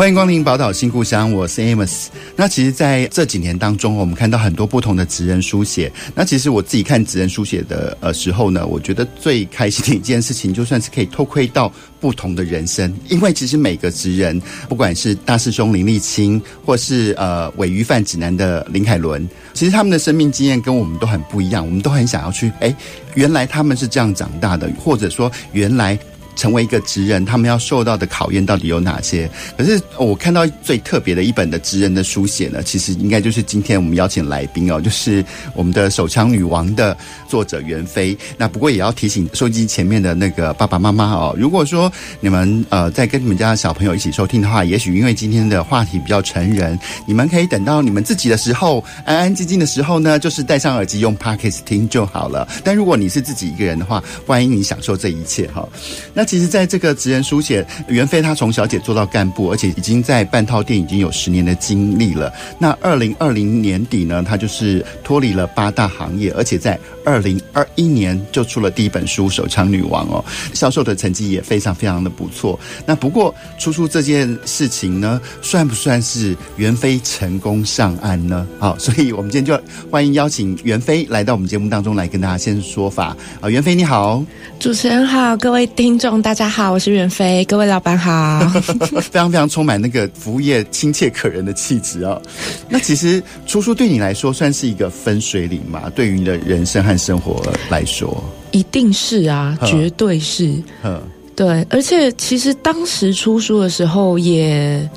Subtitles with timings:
[0.00, 2.06] 欢迎光临宝岛新故乡，我是 Amos。
[2.34, 5.92] 那其实，在这几年当中，我们看到很多不同的职人书写。
[6.14, 12.90] 那其实我自己看职人书写的呃时候呢，我觉得最开心的一件事情，就算是可以偷窥到不同的人生。
[13.10, 21.62] 因为其实每个职人，不管是大师兄林立青，或是呃尾鱼饭指南的林凯伦，其实他们的生命经验跟我们都很不一样。
[21.62, 22.74] 我们都很想要去，哎，
[23.16, 25.98] 原来他们是这样长大的，或者说原来。
[26.36, 29.30] 成为一个职人，他们要受到的考验到底有哪些？
[29.56, 36.96] 可是我看到最特别的一本的职人的书写呢，其实应该就是今天我们邀请来宾哦，就是我们的手枪女王的
[37.28, 38.16] 作者袁飞。
[38.36, 52.48] 那不过也要提醒收音机前面的那个爸爸妈妈哦，如果说你们呃在跟你们家的小朋友一起收听的话，也许因为今天的话题比较成人，你们可以等到你们自己的时候，安安静静的时候呢，就是戴上耳机用 Podcast 听就好了。
[52.64, 55.68] 但如果你是自己一个人的话，欢迎你享受这一切哈。
[56.14, 62.32] 那其实，在这个职人书写，袁飞他从小姐做到干部，而且已经在半套店已经有十年的经历了。
[62.56, 72.56] 那二零二零年底呢，他就是脱离了八大行业，而且在二零二一年就出了第一本书《手枪女王》哦，销售的成绩也非常非常的不错。
[72.86, 78.46] 那不过出书这件事情呢，算不算是袁飞成功上岸呢？
[78.60, 84.24] 好， 所以我们今天就欢迎邀请袁飞来到我们节目当中来跟大家先说法啊，袁飞你好。
[84.60, 88.40] 主持人好，各位听众大家好，我是袁飞，各位老板好，
[89.00, 92.18] 非常非常充满那个服务业亲切可人的气质啊。
[92.70, 95.90] 那其实出书对你来说算是一个分水岭嘛？
[95.94, 98.22] 对于你的人生和生活来说，
[98.52, 100.54] 一定是啊，绝对是。
[100.82, 101.00] 嗯，
[101.36, 104.88] 对，而且其实当时出书的时候也，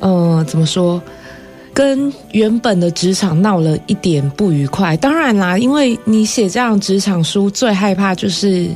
[0.00, 1.00] 呃，怎么说？
[1.72, 4.96] 跟原本的职场闹了一点不愉快。
[4.96, 8.68] 当然啦，因为你写这样职场书，最害怕就是。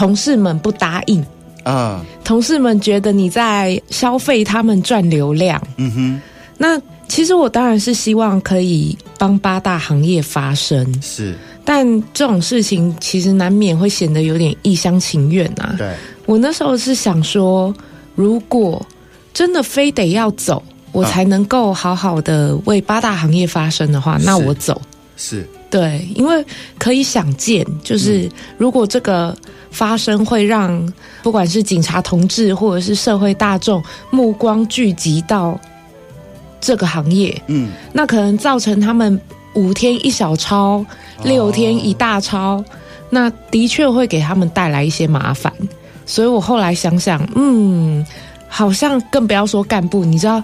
[0.00, 1.22] 同事们不答应。
[1.62, 5.62] 啊，同事们觉得你在消费他们赚流量。
[5.76, 6.20] 嗯哼，
[6.56, 11.34] 那其实我当然是希望可以帮八大行业发声，是，
[11.66, 11.84] 但
[12.14, 15.74] 这种事情其实难免会显得有点一厢情愿啊。
[15.76, 15.94] 对，
[16.24, 17.74] 我那时候是想说，
[18.14, 18.84] 如果
[19.34, 20.62] 真的非得要走，
[20.92, 24.80] 我才能够好好的为八大行业发声的话，那我走。
[25.18, 26.42] 是，对，因为
[26.78, 29.36] 可以想见，就是如果这个。
[29.70, 30.92] 发生会让
[31.22, 35.58] 不管是警察同志或者是社会大众目光聚集到
[36.60, 39.18] 这个行业，嗯，那可能造成他们
[39.54, 40.84] 五天一小抄，
[41.22, 42.64] 六天一大抄，哦、
[43.08, 45.52] 那的确会给他们带来一些麻烦。
[46.04, 48.04] 所以我后来想想，嗯，
[48.48, 50.42] 好像更不要说干部，你知道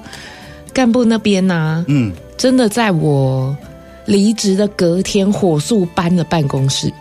[0.73, 3.57] 干部那边呢、啊，嗯，真的在我
[4.07, 6.93] 离职的隔天火速搬了办公室。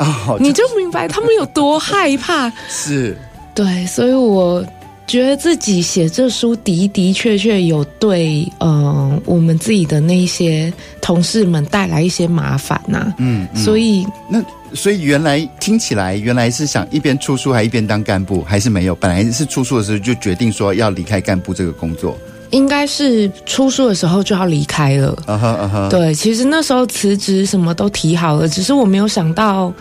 [0.00, 2.50] 哦， 你就明白他们有多害怕。
[2.68, 3.16] 是，
[3.54, 4.64] 对，所以我
[5.06, 13.14] 觉得自己写这书的的确确有对，嗯、呃，我们自己的那些同事们带来一些麻烦呐、啊。
[13.18, 18.94] 嗯，所以那所以原来听起来原来是想一边出书还一边当干部，还是没有？
[18.94, 22.16] 本来是出书的时候就决定说要离开干部这个工作。
[22.50, 25.16] 应该是出书的时候就要离开了。
[25.26, 25.88] 啊哈啊哈。
[25.88, 29.72] 对，其实那时候辞职什么都提好了，只是我没有想到，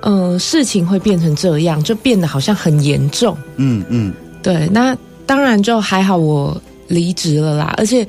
[0.00, 3.36] 呃，事情会变成这样，就变得好像很严重。
[3.56, 4.12] 嗯嗯。
[4.42, 7.72] 对，那当然就还好，我离职了啦。
[7.78, 8.06] 而且，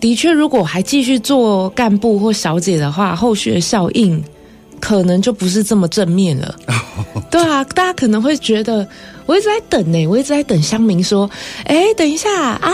[0.00, 4.22] 的确，如果还继续做干部或小姐的话，后续的效应
[4.80, 6.54] 可能就不是这么正面了。
[7.30, 8.86] 对啊，大家可能会觉得，
[9.26, 11.30] 我一直在等呢、欸，我一直在等乡民说，
[11.64, 12.72] 哎，等一下啊。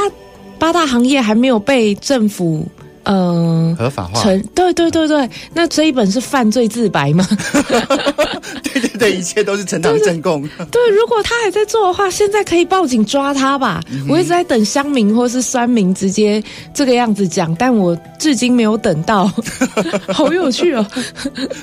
[0.62, 2.64] 八大行业还没有被政府
[3.02, 7.26] 嗯、呃、合法化，成对对对对，那这一本是犯罪自白吗？
[8.62, 10.42] 对对对，一切都是呈堂证供。
[10.70, 13.80] 对，如果他还在做的话，现在可以报警抓他吧？
[13.90, 16.40] 嗯、我一直在等乡民或是酸民直接
[16.72, 19.28] 这个样子讲，但我至今没有等到，
[20.14, 20.86] 好有趣哦。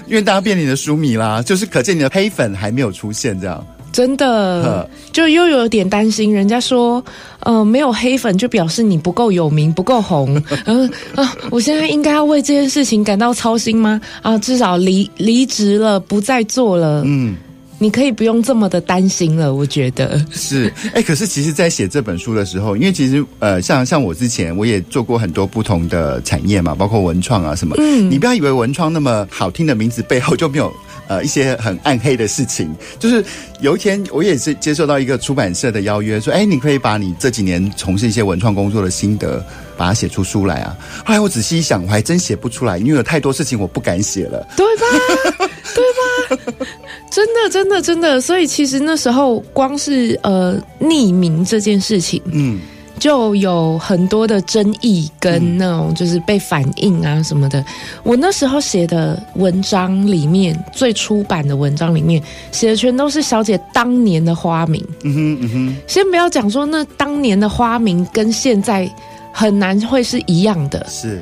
[0.08, 3.66] 因为大家变你的书迷啦，就是可见你的黑粉还没有出现这样。
[3.92, 6.34] 真的，就又有点担心。
[6.34, 7.04] 人家说，
[7.42, 10.42] 呃，没有黑粉就表示你不够有名，不够红。
[10.66, 14.00] 嗯 啊，我现在应该要为这件事情感到操心吗？
[14.22, 17.02] 啊，至少离离职了，不再做了。
[17.06, 17.36] 嗯，
[17.80, 19.54] 你可以不用这么的担心了。
[19.54, 27.76] 我觉得是，哎、欸，可是其实，在写这本书的时候，因为其实呃，像像我之前我也做过很多不同的产业嘛，包括文创啊什么。
[27.80, 30.72] 嗯，你不要以为文创那么好听的名字背后就没有。
[31.10, 32.70] 呃，一些很暗黑的事情，
[33.00, 33.26] 就是
[33.62, 39.44] 有一天我也是接受到一个出版社的邀约，说，哎，你可以把你这几年从事一些文创工作的心得，
[39.76, 40.78] 把它写出书来啊。
[41.04, 45.50] 后来我仔细一想，我还真写不出来，因为有太多事情我不敢写了，对吧？
[45.74, 46.66] 对吧？
[47.10, 48.22] 真的，真的，真的。
[48.22, 52.60] 所以其实那时候光是呃匿名这件事情，嗯。
[53.00, 57.64] 就有很多的争议跟那种就是被反映啊什么的。
[58.04, 64.86] 我那时候写的文章里面，最初版的文章里面写的全都是小姐当年的花名。
[65.04, 65.76] 嗯哼嗯哼。
[65.88, 68.88] 先不要讲说那当年的花名跟现在
[69.32, 70.86] 很难会是一样的。
[70.90, 71.22] 是。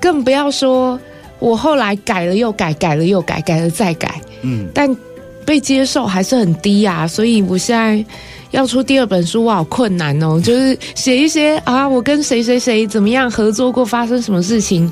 [0.00, 0.98] 更不要说
[1.40, 4.20] 我后来改了又改，改了又改，改了再改。
[4.42, 4.68] 嗯。
[4.72, 4.96] 但
[5.44, 8.04] 被接受还是很低啊，所以我现在。
[8.50, 10.40] 要出第二本书，我好困难哦！
[10.40, 14.90] 就是写一些啊，我跟谁谁谁怎么样合作过，发生什么事情，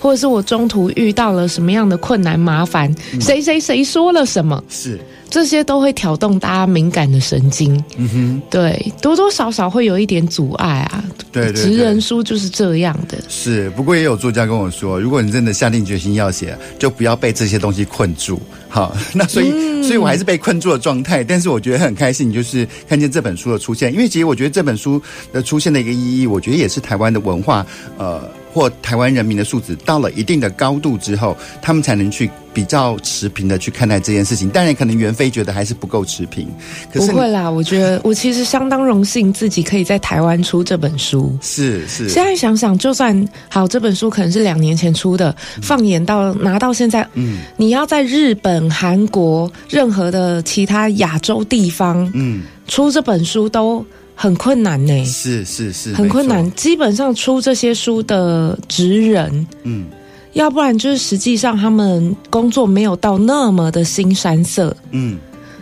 [0.00, 4.98] 或者是我中途遇到了什么样的困难麻烦，谁谁谁说了什么，是。
[5.28, 11.04] 这些都会挑动大家敏感的神经，嗯哼，对，多多少少会有一点阻碍啊。
[11.32, 13.18] 对，对，对，职人书就是这样的。
[13.28, 18.40] 是，不过也有作家跟我说，如果你真的下定决心要写，就不要被这些东西困住。
[18.76, 21.24] 好，那所以，嗯、所以我还是被困住的状态。
[21.24, 25.00] 但是我觉得很开心，就是看见这本书的出现，因为其实我觉得这本书
[25.32, 27.64] 的出现的一个意义，我觉得也是台湾的文化，
[27.96, 28.28] 呃。
[28.56, 34.48] 或台湾人民的素质到了一定的高度之后，他们才能去比较持平的去看待这件事情。
[34.48, 36.48] 当然，可能袁飞觉得还是不够持平。
[36.90, 41.36] 可是不会啦，我觉得我其实相当荣幸自己可以在台湾出这本书。
[41.42, 42.08] 是是。
[42.08, 53.84] 现在想想，就算好，这本书可能是两年前出的，放眼到拿到现在，嗯，你要在日本、韩国任何的其他亚洲地方，嗯，出这本书都。
[54.18, 56.50] 很困难呢，是是是，很困难。
[56.52, 59.84] 基本上出这些书的职人，嗯，
[60.32, 65.18] 要不然就是实际上他们工作没有到那么的新山色，嗯，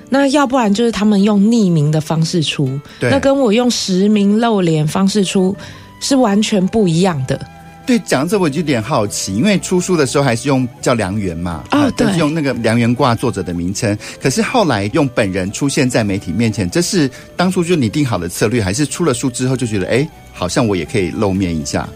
[0.08, 2.70] 那要不然就是他们用匿名的方式出，
[3.00, 5.54] 对，那跟我用实名露脸方式出
[6.00, 7.38] 是完全不一样的。
[7.86, 13.96] 对，讲到这我就有点好奇，因为出书的时候还是用叫梁元嘛，啊、哦，对，就是用那个梁元挂作者的名称。
[14.22, 21.86] 可是后来用本人出现在媒体面前，这是当初就拟定好的策略，还是出了书之后就觉得，哎，好像我也可以露面一下？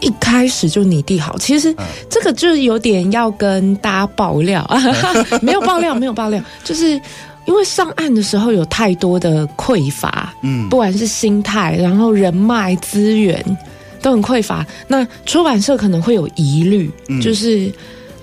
[0.00, 1.74] 一开始就拟定好，其实
[2.10, 4.78] 这个就是有点要跟大家爆料啊，
[5.40, 7.00] 没有爆料，没有爆料，就是
[7.46, 13.42] 因为上岸的时候有太多的匮乏，嗯，不管是心态，然后人脉资源。
[14.02, 17.66] 都很匮乏，那出版社可能会有疑虑，嗯、就是，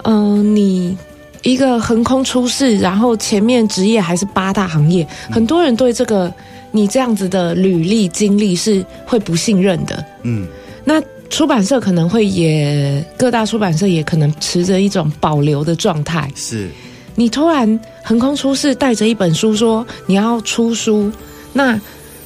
[0.04, 0.98] 嗯、呃，你
[1.44, 6.34] 一个横空出世，然后前面职业还是八大行业，嗯、很多人对这个
[6.72, 10.04] 你这样子的履历经历是会不信任的。
[10.24, 10.48] 嗯，
[10.84, 16.32] 那出版社可能会也各大出版社也可能持着一种保留的状态。
[16.36, 16.70] 是，
[17.16, 21.12] 你突然横空出世，带着一本书说你要出书，
[21.54, 21.80] 那。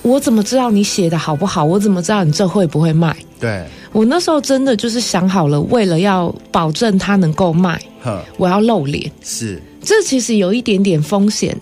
[0.03, 1.63] 我怎么知道你写的好不好？
[1.63, 3.15] 我怎么知道你这会不会卖？
[3.39, 9.11] 对，我那时候真的就是想好了，为了要保证它能够卖， 呵我要露脸。
[9.23, 11.55] 是，这其实有一点点风险。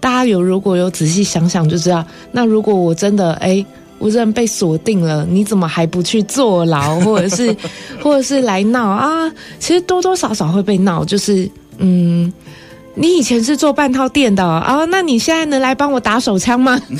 [0.00, 3.64] 大家有如果有仔细想想就知道，那如果我真的哎，
[3.98, 7.54] 我真的被锁定了，你怎么还不去坐牢，或者是
[8.02, 9.30] 或者是来闹啊？
[9.58, 12.32] 其实多多少少会被闹，就是嗯。
[12.94, 14.86] 你以前是做半套店的啊、哦？
[14.86, 16.78] 那你现在能来帮我打手枪吗？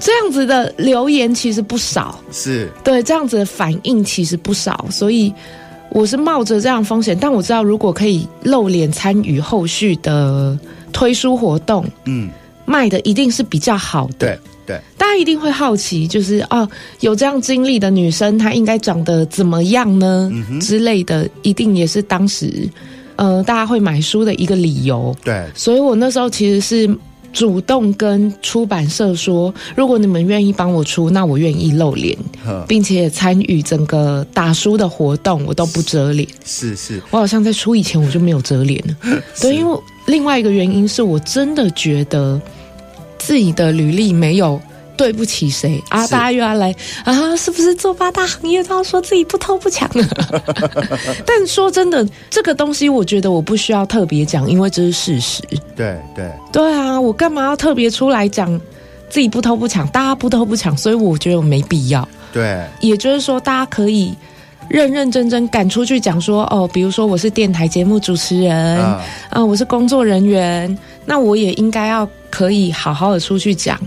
[0.00, 5.32] 这样子的留言其实不少，是对这样子的反应其实不少，所以
[5.90, 10.58] 我是冒着这样风险，但我知道如果可以露脸参与后续的
[10.92, 12.28] 推书活动，嗯，
[12.64, 14.14] 卖的一定是比较好的。
[14.18, 16.68] 对对，大家一定会好奇，就是哦，
[17.00, 20.28] 有这样经历的女生，她应该长得怎么样呢？
[20.50, 22.68] 嗯、之类的，一定也是当时。
[23.16, 25.14] 呃，大家会买书的一个理由。
[25.24, 26.98] 对，所以我那时候其实是
[27.32, 32.16] 主动跟出版社说，如果你们愿意帮我出，那我愿意露脸，
[32.66, 36.26] 并且参与整个打书的活动，我都不遮脸。
[36.44, 38.96] 是是，我好像在出以前我就没有遮脸了。
[39.40, 42.40] 对，因为另外一个原因是我真的觉得
[43.18, 44.60] 自己的履历没有。
[44.96, 46.06] 对不起谁啊？
[46.08, 46.74] 大家又要来
[47.04, 47.36] 啊？
[47.36, 49.88] 是不是做八大行业都要说自己不偷不抢？
[51.26, 55.42] 但说真的，这个东西我觉得我不需要特别讲，因为这是事实。
[55.76, 57.00] 对对对啊！
[57.00, 58.58] 我干嘛要特别出来讲
[59.10, 59.86] 自己不偷不抢？
[59.88, 62.06] 大家不偷不抢，所以我觉得我没必要。
[62.32, 64.14] 对，也就是说，大家可以
[64.68, 73.78] 认认真真敢出去讲说哦，比如说我是电台节目主持人啊、呃，我是工作人员，那我也应该要可以好好的出去讲，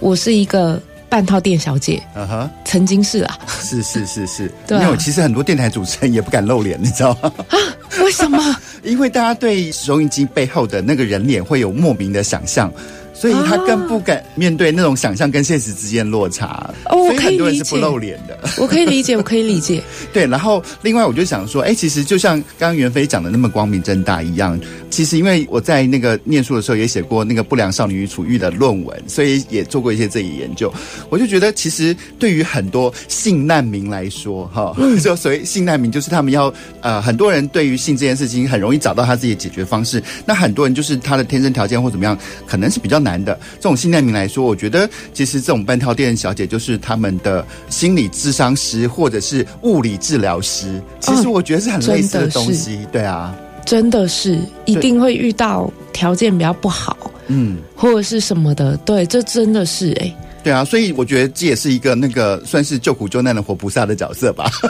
[0.00, 7.32] 我是一个半套店小姐，嗯哼，曾经是啊，是是是是， 对、啊，因为其实很多电台主持人也不敢露脸，你知道吗？
[7.48, 7.56] 啊，
[8.02, 8.38] 为什么？
[8.84, 12.72] 因为大家对收音机背后的那个人脸会有莫名的想象。
[13.18, 18.38] 所以他更不敢面对那种想象跟现实之间落差，所以很多人是不露脸的。
[18.58, 19.82] 我可以理解，我可以理解。
[20.12, 24.58] 对，然后另外我就想说，哎，其实就像刚刚袁飞讲的那么光明正大一样，
[24.88, 30.72] 其实因为我在那个念书的时候也写过那个不良少女与处遇的论文，所以也做过一些这一研究。
[31.10, 34.72] 我就觉得，其实对于很多性难民来说，哈，
[35.02, 40.00] 就所谓性难民，就是他们要呃，很多人对于性这件事情很容易找到他自己的解决方式。
[40.24, 43.07] 那很多人就是他的天生条件或怎么样，可能是比较难。
[43.08, 50.82] 男的这种性难民来说，我觉得其实这种半套店小姐就是他们的心理智商师或者是物理治疗师。
[51.00, 53.34] 其实我觉得是很类似的东西，对啊，
[53.64, 64.50] 真的是一定会遇到条件比较不好，嗯，或者是什么的，对，这真的是哎、欸，对啊，所以我觉得这也是一个那个算是救苦救难的活菩萨的角色吧。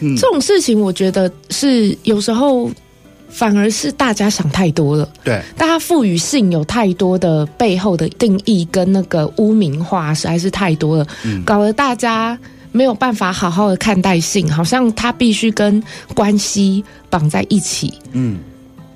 [0.00, 2.70] 嗯、这种事情我觉得是有时候。
[3.36, 12.38] 反而是大家想太多了，对，大家赋予性有太多的背后的定义跟那个污名化实在是太多了，嗯，搞得大家
[12.72, 15.82] 没有办法好好的看待性，好像它必须跟
[16.14, 18.38] 关系绑在一起，嗯，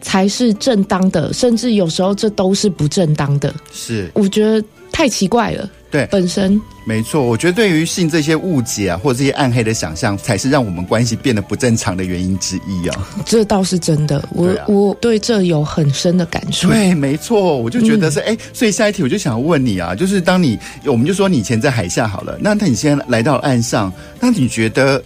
[0.01, 5.69] 才是正当的，甚至有时候这都是不正当的，是，我觉得太奇怪了。
[5.91, 7.23] 对，本身没错。
[7.23, 13.09] 我觉得对于性这些误解啊，或者这些暗黑的想象，才是让我们关系变得不正常的原因之一啊。
[13.27, 16.69] 这倒是真的，我我对这有很深的感受。
[16.69, 25.03] 对，没错，我就觉得是哎、嗯，所以下一题我就想问你啊，就是当你我们就说你以前在海下好了，那那你现在来到岸上，那你觉得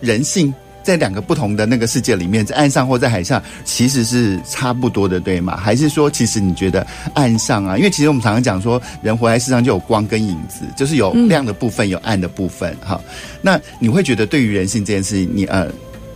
[0.00, 0.54] 人性？
[0.82, 5.56] 在两个不同的那个世界里面，在岸上或在海上，其实是差不多的，对吗？
[5.56, 7.76] 还是说，其实你觉得岸上啊？
[7.76, 12.76] 因为其实我们常常讲说，人活在世上就有光跟影子，就是有亮的部分，有暗的部分。
[12.84, 13.00] 哈、
[13.40, 15.68] 那你会觉得对于人性这件事情，你呃？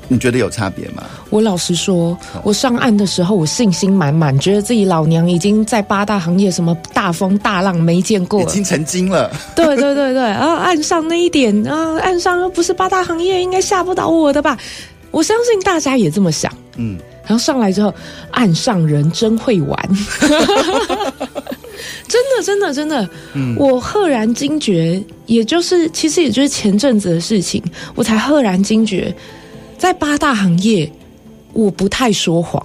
[0.08, 1.04] 你觉得有差别吗？
[1.30, 9.30] 我老实说，我上岸的时候，我信心满满，觉得自己老娘已经在八大行业什么大风大浪没见过，已经成精了。
[9.54, 14.56] 对对对对，啊，岸上那一点啊，岸上又不是八大行业，应该吓不倒我的吧？
[15.10, 16.52] 我相信大家也这么想。
[16.76, 17.92] 嗯，然后上来之后，
[18.30, 19.76] 岸上人真会玩，
[22.06, 27.62] 真的真的真的，嗯，我赫然惊觉，也就是其实也就是前阵子的事情，
[27.94, 29.14] 我才赫然惊觉。
[29.78, 30.90] 在八大行业，
[31.52, 32.64] 我不太说谎，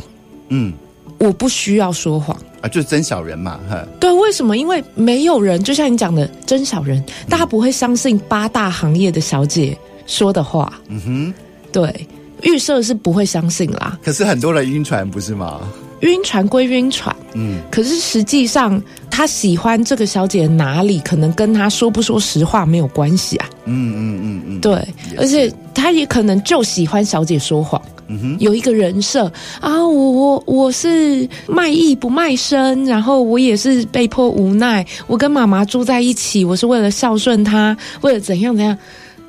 [0.50, 0.74] 嗯，
[1.20, 3.86] 我不需要说谎啊，就是真小人嘛，哈。
[4.00, 4.58] 对，为什么？
[4.58, 10.74] 因为没有人，就像你讲的，真小人，大家不会相信八大行业的小姐说的话。
[10.88, 11.34] 嗯哼，
[11.72, 12.08] 对，
[12.44, 14.00] 预设是不会相信啦。
[14.04, 15.62] 可是很多人晕船，不是吗？
[16.02, 23.50] 晕船归晕船，嗯，可是实际上他喜欢这个小姐哪里，可能跟他说不说实话没有关系啊。
[23.66, 27.82] 嗯嗯嗯嗯，对，而且他也可能就喜欢小姐说谎。
[28.08, 29.32] 嗯哼，有一个人设
[29.62, 38.78] 啊，我我我是卖艺不卖身，然后我也是被迫无奈，我跟妈妈住在一起，我是为了孝顺她，为了怎样怎样。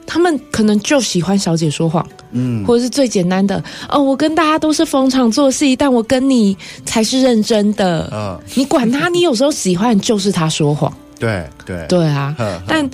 [0.05, 8.09] 他们可能就喜欢小姐说谎，嗯，或者是最简单的哦，我跟大家都是逢场作戏，但我跟你才是认真的。
[8.13, 11.87] 嗯，你管他，你有时候喜欢就是他说谎， 对对。
[11.89, 12.35] 对啊。
[12.67, 12.89] 但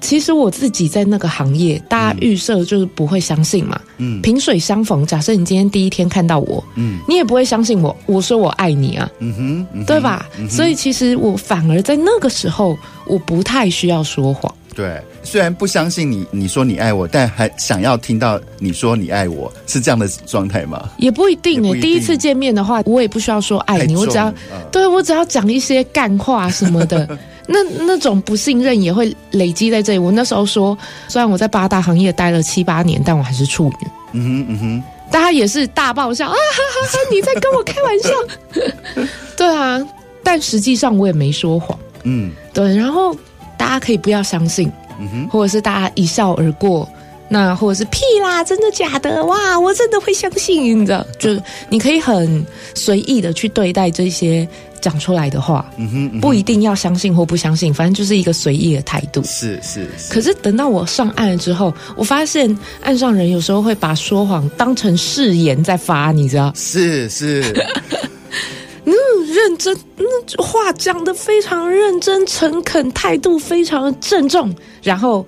[0.00, 3.80] 其实我自己在那个行业，大家预设就是不会相信嘛。
[3.98, 10.26] 嗯，萍水相逢，假设你今天第一天看到我，嗯，你也不会相信我，我说我爱你啊，嗯哼，嗯哼，对吧？
[10.38, 14.52] 嗯，所以其实我反而在那个时候，我不太需要说谎。
[14.72, 20.88] 对，虽然不相信你，你说你爱我，但还想要听到你说你爱我，是这样的状态吗？
[20.96, 21.80] 也不一定诶。
[21.80, 24.34] 第一次见面的话，我也不需要说爱你，我只要、嗯、
[24.70, 27.18] 对我只要讲一些干话什么的，
[27.52, 29.98] 那那种不信任也会累积在这里。
[29.98, 30.76] 我那时候说，
[31.08, 33.88] 虽然我在八大行业待了七八年，但我还是处女。
[34.12, 36.32] 嗯哼嗯哼，大家也是大爆笑啊！
[36.32, 39.06] 哈哈哈，你在跟我开玩笑？
[39.36, 39.80] 对啊，
[40.22, 41.78] 但实际上我也没说谎。
[42.04, 43.16] 嗯，对，然后。
[43.58, 46.88] 大家可以不要相信，嗯哼，或者是大家一笑而过，
[47.28, 49.22] 那或者是屁啦，真的假的？
[49.26, 51.04] 哇，我真的会相信，你知道？
[51.18, 52.42] 就是你可以很
[52.74, 54.48] 随意的去对待这些
[54.80, 59.22] 讲出来的话，嗯哼，嗯哼，不一定要相信或不相信，反正就是一个随意的态度。
[59.24, 60.12] 是是是。
[60.12, 66.52] 可是等到我上岸了之后，我发现岸上人有时候会把说谎当成誓言在发，你知道？
[66.56, 67.42] 是是。
[68.84, 68.92] 嗯，
[69.26, 75.24] 认真，那话讲的非常认真、诚恳，态度非常的郑重，然后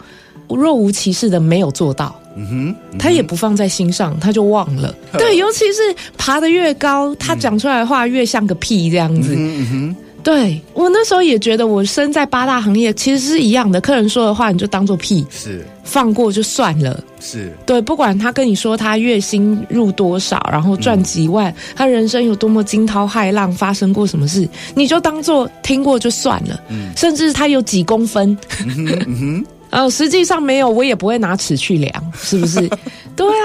[0.48, 2.18] 若无其事的没有做到。
[2.36, 4.94] 嗯哼，嗯哼，他也不放在心上，他就忘了。
[5.12, 5.80] 对，尤其是
[6.16, 9.34] 爬得越高，他讲出来的话越像个屁这样子。
[9.36, 9.96] 嗯哼。
[10.24, 13.80] 对，我那时候也觉得，我身在八大行业其实是一样的。
[13.80, 17.02] 客人说的话，你就当做屁，是放过就算了。
[17.18, 26.60] 是对，不管他跟你说他月薪入多少，然后赚几万，嗯、他人生有多么惊涛骇浪，发生过什么事，你就当做听过就算了。
[26.68, 28.38] 嗯，甚至他有几公分。
[28.64, 28.98] 嗯哼。
[29.08, 32.60] 嗯哼呃，实际上没有，我也不会拿尺去量，是不是？
[33.16, 33.44] 对啊，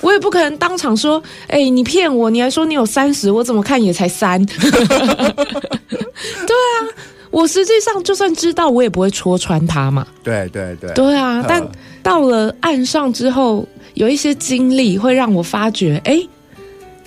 [0.00, 4.42] 我也不可能当场说，哎、欸，你骗我，你还说你有三十，我怎么看也才三。
[4.46, 5.34] 对啊，
[7.30, 10.06] 我实际上就算知道，我也不会戳穿他嘛。
[10.24, 11.44] 对对对，对啊。
[11.46, 11.62] 但
[12.02, 16.28] 到了岸上之后，有一些经历会让我发觉，哎、欸，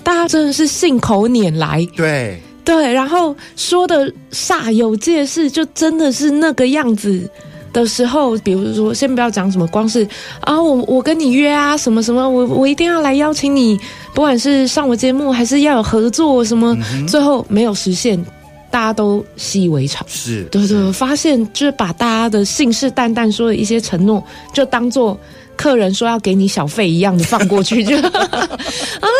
[0.03, 1.83] 大家真的是信口拈来。
[1.97, 7.27] 对对，然后说的煞有介事，就真的是那个样子。
[7.71, 10.07] 的时候，比如说，先不要讲什么，光是
[10.41, 13.79] 啊，我我跟你约啊，什么什么，我我一定要来邀请你，
[14.13, 18.23] 不管是上我节目，还是要有合作，什么，嗯、最后没有实现，
[18.71, 20.05] 大家都习以为常。
[20.07, 24.23] 是，对对，发现就是把大家的信誓旦旦说的一些承诺，
[24.53, 25.17] 就当做。
[25.59, 28.47] 客人说要给你小费一样的放过去就 啊，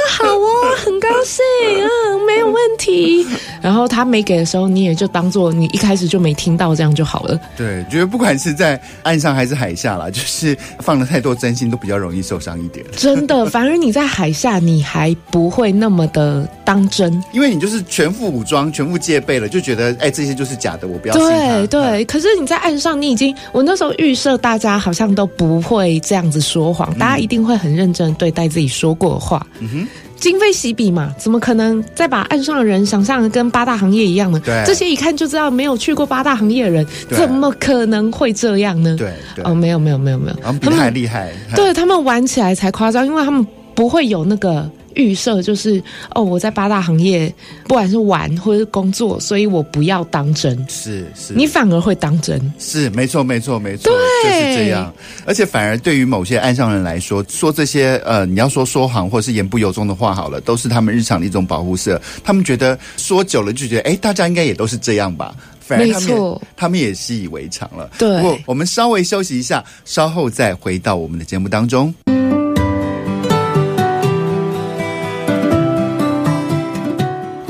[0.09, 1.43] 好哦，很高兴，
[1.83, 3.27] 嗯，没有问题。
[3.61, 7.37] 然后他没给的时候，你也就当做你一开始就没听到，这样就好了。
[7.57, 12.85] 对，觉得不管是在岸上还是海下啦，就是放了太多真心，都比较容易受伤一点。
[12.95, 21.23] 真的，反而你在海下，你还不会那么的当真，因为你就是全副武装、全副戒备了，就觉得哎，这些就是假的，我不要信。
[21.25, 29.45] 对对，嗯，可是你在岸上，你已经，我那时候预设大家好像都不会这样子说谎，大家一定会很认真对待自己说过的话。
[29.59, 34.41] 嗯哼，今非昔比嘛，怎么可能再把岸上的人想象的跟八大行业一样呢？
[34.45, 38.95] 对，这些一看就知道没有去过八大行业的人，怎么可能会这样呢？
[38.97, 44.69] 对，对哦，没有没有没有没有，他们太厉害，对他们玩起来才夸张，因为他们不会有那个。
[44.99, 45.81] 预设就是
[46.13, 50.53] 哦，我在八大行业，不管是玩或者是工作，所以我不要当真。
[50.67, 52.39] 是是，你反而会当真。
[52.59, 53.91] 是没错没错没错，
[54.23, 54.93] 就是这样。
[55.25, 61.99] 而且反而对于某些岸上人来说，说这些呃，你要说说谎或是言不由衷的话，好了，都是他们日常的一种保护色。
[62.21, 65.33] 他们觉得说久了就觉得，哎，大家应该也都是这样吧。
[65.59, 67.89] 反而他们没错，他们也习以为常了。
[67.97, 71.93] 对，不过我们稍微休息一下，稍后再回到我们的节目当中。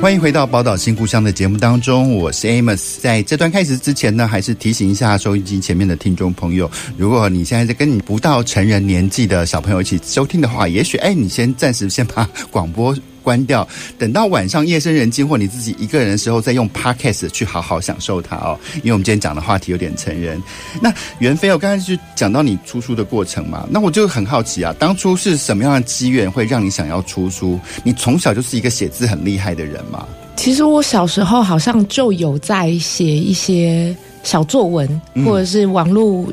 [0.01, 3.01] 欢迎回到《宝岛新故乡》的节目当中，我是 Amos。
[3.01, 12.95] 在这段开始之前呢，还是提醒一下收音机前面的听众朋友，如果你现在在跟你不到成人年纪的小朋友一起收听的话，也许哎，你先暂时先把广播。
[13.23, 18.59] 关掉，等到晚上夜深人静或你自己一个人的时候，再用 Podcast 去好好享受它哦。
[18.77, 20.41] 因为我们今天讲的话题有点成人。
[20.81, 27.59] 那袁飞，我刚才就讲到你出书的过程嘛，那我就很好奇啊，当初是什么样的机缘会让你想要出书？
[27.83, 30.07] 你从小就是一个写字很厉害的人嘛？
[30.35, 36.25] 其实我小时候好像就有在写一些小作文，或者是网络。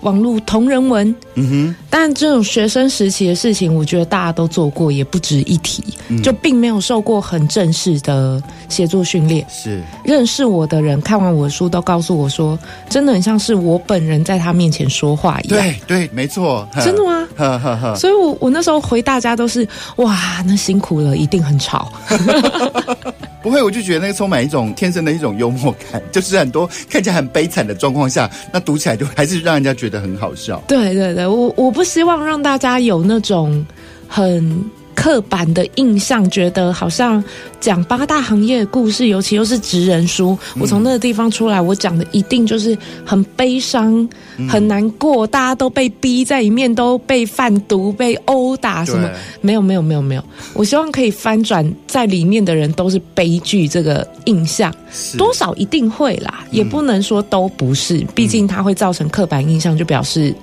[0.00, 9.44] 网络同人文，嗯哼，但这种学生时期的事情，我觉得大家都做过，也不值一提，嗯、就并没有受过很正式的写作训练。
[9.48, 12.58] 是认识我的人看完我的书，都告诉我说，
[12.88, 15.58] 真的很像是我本人在他面前说话一样。
[15.58, 17.28] 对对，没错， 真的吗？
[17.36, 17.94] 呵呵呵。
[17.94, 21.92] 所以我我那时候回大家都是，哇，那辛苦了，一定很吵。
[23.42, 30.62] 不会，我就觉得那个充满一种天生的一种幽默感，就是很多看起来很悲惨的状况下，那读起来就还是让人家觉得很好笑。
[30.68, 33.64] 对对对，我我不希望让大家有那种
[34.08, 34.64] 很。
[35.00, 37.24] 刻板的印象，觉得好像
[37.58, 40.38] 讲八大行业的故事，尤其又是职人书。
[40.58, 44.06] 我从那个地方出来，我讲的一定就是很悲伤、
[44.46, 49.08] 很难过，大家都被逼在里面，都被贩毒、被殴打，什么
[49.40, 50.22] 没有没有没有没有。
[50.52, 54.70] 我希望可以翻转，在里面的人都是悲剧这个印象，
[55.16, 60.34] 多少一定会啦，也不能说都不是，毕竟它会造成刻板印象，就表示。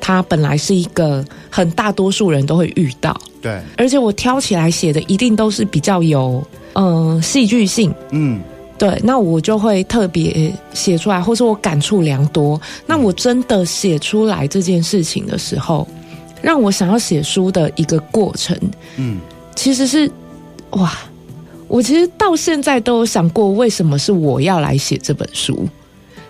[0.00, 8.40] 它本来是一个很大多数人都会遇到，对，而且我挑起来写的一定都是比较有嗯、呃、戏剧性，嗯，
[8.78, 12.60] 对，那我就会特别写出来，或是我感触良多。
[12.86, 15.86] 那我真的写出来这件事情的时候，
[16.40, 18.56] 让我想要写书的一个过程，
[18.96, 19.18] 嗯，
[19.54, 20.10] 其实是
[20.70, 20.92] 哇，
[21.66, 25.68] 我其实到现在都有想过，为什么是我要来写这本书？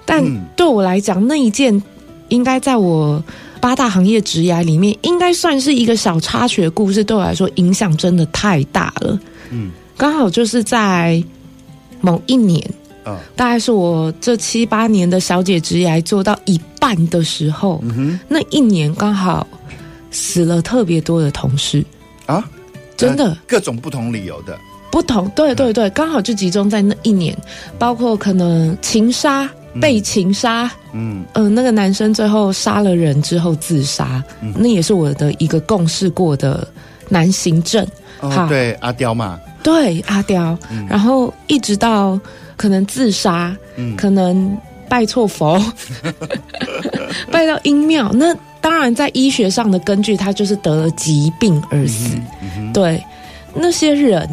[0.05, 0.25] 但
[0.57, 1.81] 对我来讲，那一件
[2.29, 3.23] 应该在我。
[3.59, 9.19] 八大行业职涯里面，应该算是一个小插曲的故事，对我来说影响真的太大了。
[9.51, 11.23] 嗯，刚好就是在
[12.01, 12.63] 某一年，
[13.37, 16.89] 大概是我这七八年的小姐职涯做到一半。
[17.11, 19.47] 的时候，嗯哼，那一年刚好
[20.11, 21.85] 死了特别多的同事。
[22.25, 22.43] 啊，
[22.97, 23.37] 真的。
[23.47, 24.59] 各种不同理由的，
[24.91, 27.37] 不同，对对对，刚好就集中在那一年，
[27.79, 29.47] 包括可能情杀、
[29.81, 31.25] 被情杀，嗯。
[31.35, 36.67] 嗯、呃，那个男生最后杀了人之后自杀，嗯、那也是我的一个共事过的
[37.09, 37.87] 男行政，
[38.21, 42.19] 哦、好对阿刁嘛，对阿刁，嗯、然后一直到
[42.57, 44.57] 可能自杀，嗯，可能。
[44.91, 45.63] 拜错佛，
[47.31, 48.11] 拜到阴庙。
[48.15, 52.17] 那当然，在医学上的根据，他就是得了疾病而死。
[52.73, 52.99] 对，
[53.53, 54.27] 那些人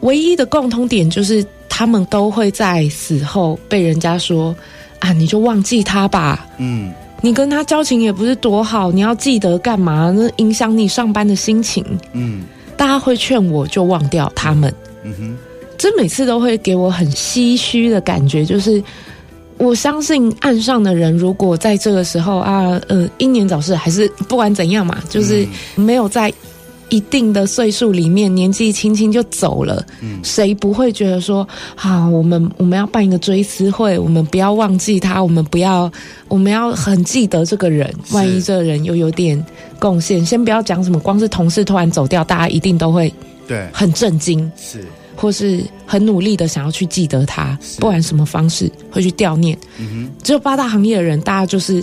[0.00, 1.42] 唯一的共通点就是，
[1.76, 4.56] 他们都会在死后被人家说
[4.98, 10.10] ：“啊，你就忘记他吧。”嗯，你跟他交情也不是多好，你要记得干嘛？
[10.16, 11.84] 那影响你上班的心情。
[12.14, 12.44] 嗯，
[12.78, 14.74] 大家会劝我就忘掉他们。
[15.02, 15.36] 嗯哼，
[15.76, 18.82] 这每次都会给我很唏嘘的感觉，就是。
[19.58, 26.30] 我相信岸上的人，如果在这个时候啊，呃，英年早逝，还是不管怎样嘛，就是没有在
[26.88, 35.90] 一定的岁数里面，年纪轻轻就走了，嗯，谁不会觉得说，好，我们我们要办一个追思会，我们不要忘记他，我们不要，
[36.28, 39.44] 我们要很记得这个人，万一这个人又有点
[39.78, 43.12] 贡献，先不要讲什么，光是同事突然走掉，大家一定都会
[43.48, 43.68] 对。
[43.72, 44.84] 很震惊，是。
[45.18, 49.58] 或是很努力的想要去记得他，不管什么方式会去悼念。
[49.78, 51.82] 嗯哼，只有八大行业的人，大家就是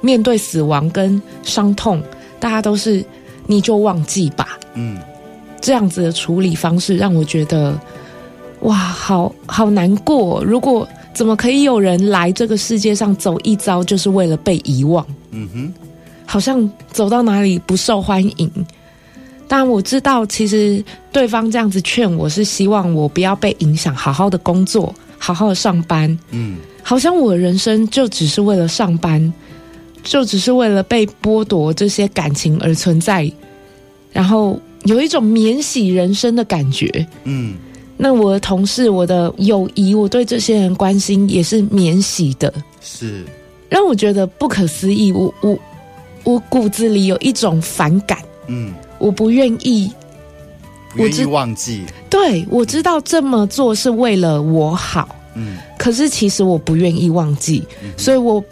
[0.00, 2.02] 面对死亡跟伤痛，
[2.40, 3.04] 大家都是
[3.46, 4.58] 你就忘记吧。
[4.74, 4.98] 嗯，
[5.60, 7.78] 这样子的处理方式让我觉得，
[8.60, 10.42] 哇，好好难过。
[10.44, 15.06] 如果怎么可以有人来这个世界上走一遭，就是为了被遗忘？
[15.30, 15.74] 嗯哼，
[16.26, 18.50] 好像走到哪里不受欢迎。
[19.46, 26.18] 但我知道，其实对方这样子劝我是希望我不要被影响，好好的工作，好好的上班。
[26.30, 29.32] 嗯，好像我的人生就只是为了上班，
[30.04, 33.28] 就只是为了被剥夺这些感情而存在，
[34.12, 37.04] 然后有一种免洗人生的感觉。
[37.24, 37.54] 嗯，
[37.96, 43.24] 那我的同事、我的友谊、我对这些人关心也是免洗的，是
[43.68, 45.10] 让我觉得不可思议。
[45.10, 45.58] 我我
[46.22, 48.18] 我骨子里有一种反感。
[48.46, 48.72] 嗯。
[49.00, 49.90] 我不愿意，
[50.96, 51.82] 不愿意忘记。
[52.08, 58.42] 对，我知道这么做是为了我好，嗯，可是其实我不愿意忘记，嗯、所以我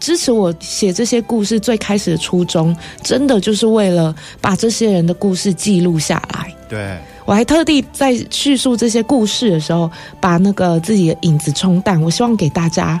[0.00, 6.52] 支持我写这些故事最开始的初衷，真的就是为了把这些人的故事记录下来。
[6.68, 12.00] 对，我还特地在叙述这些故事的时候，把那个自己的影子冲淡。
[12.00, 13.00] 我希望给大家，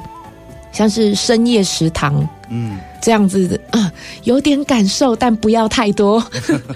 [0.70, 2.78] 像是深夜食堂，嗯。
[3.02, 3.92] 这样子的啊、呃，
[4.24, 6.22] 有点感受，但不要太多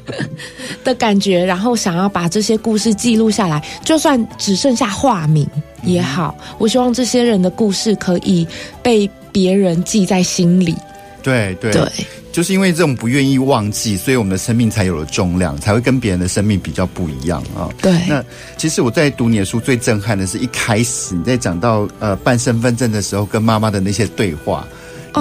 [0.82, 1.44] 的感觉。
[1.44, 5.46] 然后想要把这些故事记录下来，就算只剩下化名
[5.82, 6.34] 也好。
[6.38, 8.48] 嗯、我希望这些人的故事可以
[8.82, 10.74] 被别人记在心里。
[11.22, 11.90] 对对对，
[12.32, 17.68] 就是因为这种不愿意忘记，所以我们的生命才有了重量，才会跟别人的生命比较不一样啊。
[17.80, 18.22] 对，那
[18.58, 24.68] 其实我在读你的书最震撼的是一开始你在讲到呃办身份证的时候，跟妈妈的那些对话。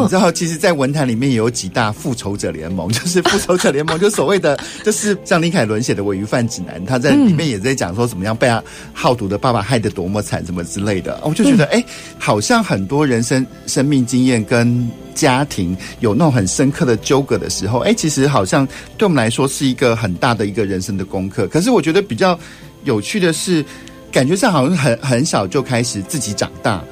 [0.02, 11.20] 你知道，其实，在文坛里面也有几大复仇者联盟， 就是复仇者联盟，就所谓的， 就是像林凯伦写的《我鱼贩指南》，他在里面也在讲说怎么样被他好赌的爸爸害得多么惨，什么之类的。
[11.24, 11.86] 我就觉得，哎、欸，
[12.18, 21.48] 好像很多人生生命经验跟家庭有那种很深刻的纠葛的时候，哎、欸，其实好像对我们来说是一个很大的一个人生的功课。
[21.48, 22.38] 可是我觉得比较
[22.84, 23.64] 有趣的是，
[24.12, 26.84] 感觉上好像很很小就开始自己长大，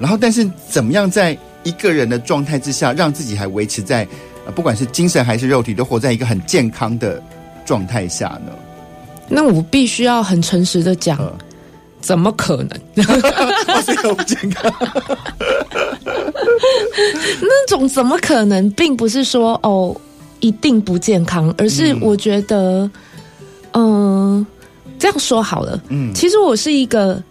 [0.00, 4.08] 然后但是怎么样在一个人的状态之下，让自己还维持在，
[4.46, 7.22] 呃，不管是精神还是肉体，都活在一个很健康的
[7.66, 8.52] 状态下呢？
[9.28, 11.30] 那我必须要很诚实的讲，呃、
[12.00, 12.70] 怎么可能？
[12.96, 14.72] 我是不健康。
[17.42, 19.94] 那种怎么可能，并不是说哦
[20.40, 22.90] 一定不健康，而是我觉得，
[23.72, 24.46] 嗯、呃，
[24.98, 27.22] 这样说好了，嗯，其实我是一个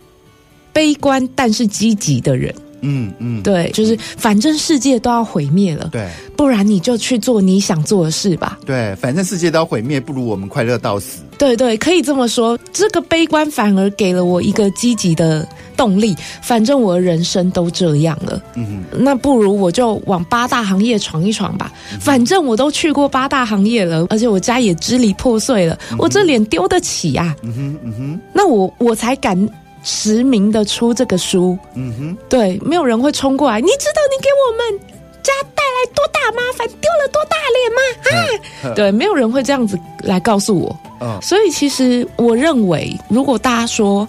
[0.71, 2.53] 悲观但是积极的人。
[2.81, 8.59] 嗯嗯，嗯对，就是反正世界都要毁灭了，对，不然你就去做你想做的事吧。
[8.65, 11.19] 对，反正世界都要毁灭，不如我们快乐到死。
[11.37, 12.57] 对对，可以这么说。
[12.73, 16.15] 这个悲观反而给了我一个积极的动力。
[16.41, 21.71] 反正我的人生都这样了，嗯哼，那不如我就往八大行业闯一闯吧。
[21.93, 27.35] 嗯、反正我都去过八大行业了，而且我家也支离破碎了，嗯、我这脸丢得起呀、啊。
[27.43, 29.37] 嗯哼嗯哼，那我我才敢。
[29.83, 33.61] 实名的出这个书，嗯哼，对，没有人会冲过来。
[33.61, 34.79] 你知道你给我们
[35.23, 38.69] 家带来多大麻烦，丢了多大脸吗？
[38.69, 40.75] 啊，对，没有人会这样子来告诉我。
[40.99, 44.07] 嗯，所以其实我认为，如果大家说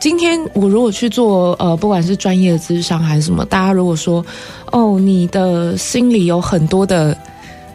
[0.00, 4.24] 今天我如果去做呃，不管是专业的智商还是什么，大家如果说
[4.72, 7.16] 哦，你的心里有很多的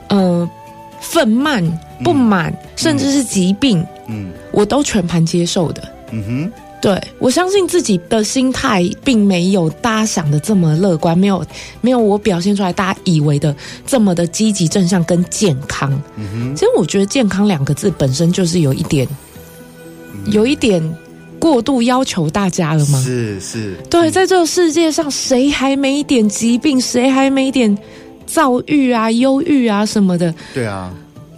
[0.10, 0.48] 呃
[1.00, 1.72] 愤懑、
[2.04, 5.82] 不满，嗯、甚至是疾病，嗯，我都全盘接受的。
[6.12, 6.52] 嗯哼。
[6.82, 11.46] 对，我相信自己的心态并没有大家想的这么乐观，没有
[11.80, 15.92] 没有我表现出来大家以为的这么的积极正向跟健康。
[16.16, 19.08] 嗯哼，其实我觉得“健康”两个字本身就是有一点，
[20.14, 20.82] 嗯、有一点
[21.40, 23.00] 过度要求大家了吗？
[23.04, 26.82] 是是，对，在这个世界上，谁还没一点疾病？
[26.82, 27.78] 谁还没一点
[28.26, 30.34] 躁郁啊、忧郁啊什么的？
[30.52, 30.92] 对啊。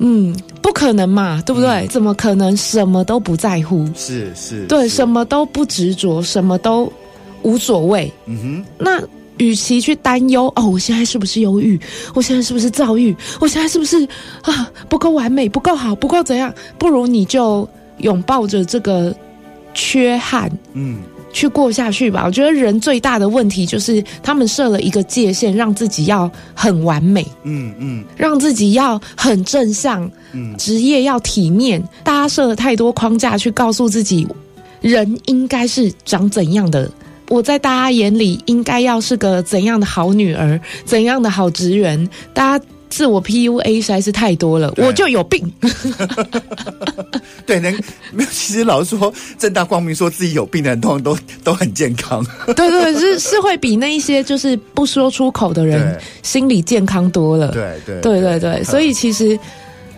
[0.05, 1.69] 嗯，不可能嘛，对不对？
[1.69, 3.87] 嗯、怎么可能什么都不在乎？
[3.95, 6.91] 是是，对，什么都不执着，什么都
[7.41, 8.11] 无所谓。
[8.25, 9.01] 嗯哼，那
[9.37, 11.79] 与其去担忧哦，我现在是不是忧郁？
[12.13, 13.15] 我现在是不是躁郁？
[13.39, 14.05] 我现在是不是
[14.41, 16.53] 啊不够完美，不够好，不够怎样？
[16.77, 17.65] 不如你就
[17.99, 19.15] 拥抱着这个
[19.73, 20.51] 缺憾。
[20.73, 20.97] 嗯。
[21.33, 22.23] 去过下去吧。
[22.25, 31.83] 我觉得人最大的问题就是他们设了一个界限，让自己要很完美，嗯嗯，让自己要很正向，嗯，职业要体面。
[32.03, 34.25] 大家设了太多框架，去告诉自己
[34.79, 36.89] 人应该是长怎样的。
[37.29, 42.07] 我在大家眼里应该要是个怎样的好女儿，怎样的好职员。
[42.33, 42.65] 大家。
[42.93, 45.51] 自我 PUA 实在是太多了，我就有病。
[47.43, 47.73] 对，能
[48.11, 48.29] 没有？
[48.29, 52.23] 其实老实说，正大光明说自己有病的人，通常都都很健康。
[52.45, 57.47] 对对对，是是会比那一些就是不说出口的人心理健康多了。
[57.47, 59.37] 对对对对对，所以其实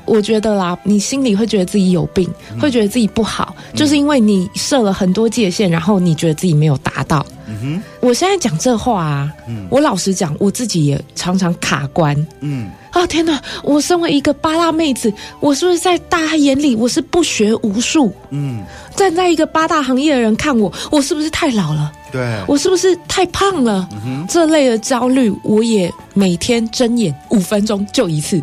[0.05, 2.29] 我觉得啦，你心里会觉得自己有病，
[2.61, 7.25] 会觉得自己不好，就是因为你设了很多界限，然后你觉得自己没有达到。
[7.47, 12.15] 嗯哼，我现在讲这话啊，嗯，我老实讲，我自己也常常卡关。
[12.41, 12.69] 嗯。
[12.91, 13.41] 啊天哪！
[13.61, 18.09] 我身为一个八大妹子，我是不是在大家眼里我是不学无术？
[18.29, 18.63] 嗯，
[18.95, 21.91] 站在一个八大行业的人看我，我是不是太老了？
[22.09, 23.89] 对，我是不是太胖了？
[24.29, 28.41] 这类的焦虑，我也每天睁眼五分钟就一次。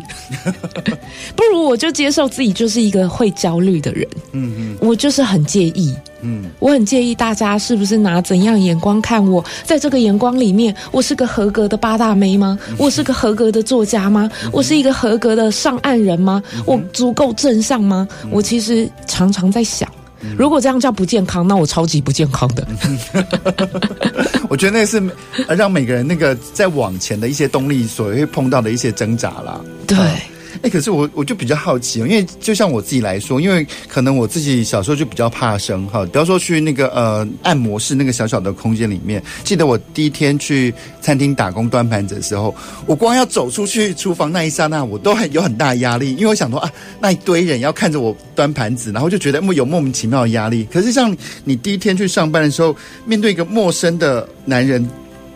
[1.35, 4.07] 不如我就接受自己就是一个会焦虑的人。
[4.33, 5.95] 嗯嗯，我就是很介意。
[6.23, 9.43] 嗯，我很介意大家是不是拿怎样眼光看我？
[9.65, 12.57] 在这个眼光里面，我是个合格的八大妹吗？
[12.77, 14.29] 我是个合格的作家吗？
[14.51, 16.41] 我是一个合格的上岸人吗？
[16.65, 18.07] 我足够正向吗？
[18.31, 19.89] 我其实常常在想，
[20.37, 22.65] 如果这样叫不健康，那我超级不健康的。
[24.49, 25.01] 我觉得那是
[25.47, 29.59] 让每个人那个在往前的一些动力所会碰到的一些挣扎啦。
[29.85, 29.97] 对。
[30.61, 36.05] 哎、可是我我就比较好奇，因为就像我自己来说，因为可能我自己小时候就比较怕生哈。
[36.05, 50.67] 比方说去那个呃按摩室那个小小的空间里面，记得我第一天去餐厅打工端盘子的时候，我光要走出去厨房那一刹那，我都很有很大压力，因为我想说啊，那一堆人要看着我端盘子，然后就觉得有莫名其妙的压力。
[50.71, 54.87] 可是像你第一天去上班的时候，面对一个陌生的男人。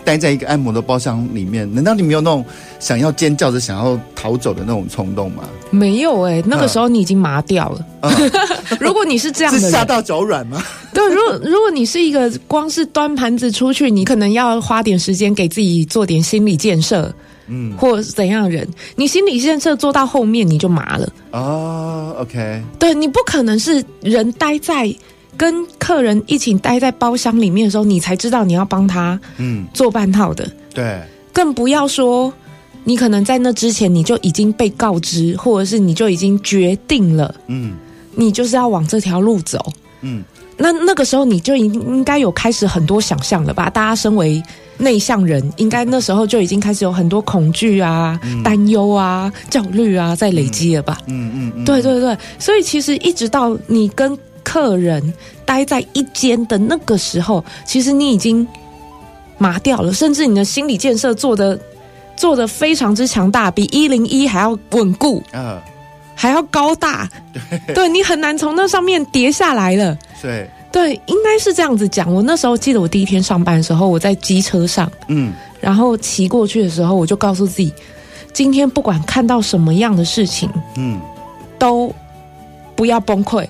[0.07, 2.45] 待在一个按摩的包厢里面，难道你没有那种
[2.79, 5.43] 想要尖叫着想要逃走的那种冲动吗？
[5.69, 7.85] 没有哎、欸，那个时候你已经麻掉了。
[8.03, 8.31] 嗯、
[8.79, 10.63] 如果你是这样的，是吓到脚软吗？
[10.93, 17.13] 对，如果如果你是一个光是端盘子出去，你可能要花点时间给自己做点心理建设，
[17.47, 18.65] 嗯，或者怎样的人，
[18.95, 21.09] 你心理建设做到后面你就麻了。
[21.31, 24.95] 哦，OK，对，你不可能是人待在。
[25.37, 29.65] 跟客人一起待在包厢里面的时候，你才知道你要帮他嗯。
[29.73, 30.99] 做半套的，对，
[31.31, 32.33] 更不要说
[32.83, 37.75] 你可能在那之前你就已经被告知，或者是你就已经决定了，嗯，
[38.15, 39.63] 你就是要往这条路走，
[40.01, 40.23] 嗯，
[40.57, 43.69] 那那个时候你就应应该有开始很多想象了吧？
[43.69, 44.41] 大家身为
[44.77, 50.97] 内向人，应该那时候就已经开始有很多恐惧啊、担忧啊、焦虑啊在累积了吧？
[51.05, 55.13] 嗯嗯，嗯，对对对，所以其实一直到你跟客人
[55.45, 58.47] 待在一间的那个时候，其实你已经
[59.37, 61.59] 麻掉了，甚至你的心理建设做的
[62.15, 65.59] 做的非常之强大，比一零一还要稳固，嗯，
[66.15, 69.97] 还要高大，对，对你很难从那上面跌下来了。
[70.21, 72.11] 对，对，应该是这样子讲。
[72.13, 77.73] 我那时候记得我第一天上班的时候，我在机车上，嗯，然后骑过去的时候，我就告诉自己，
[78.31, 81.01] 今天不管看到什么样的事情，嗯，
[81.59, 81.93] 都
[82.77, 83.45] 不要崩溃。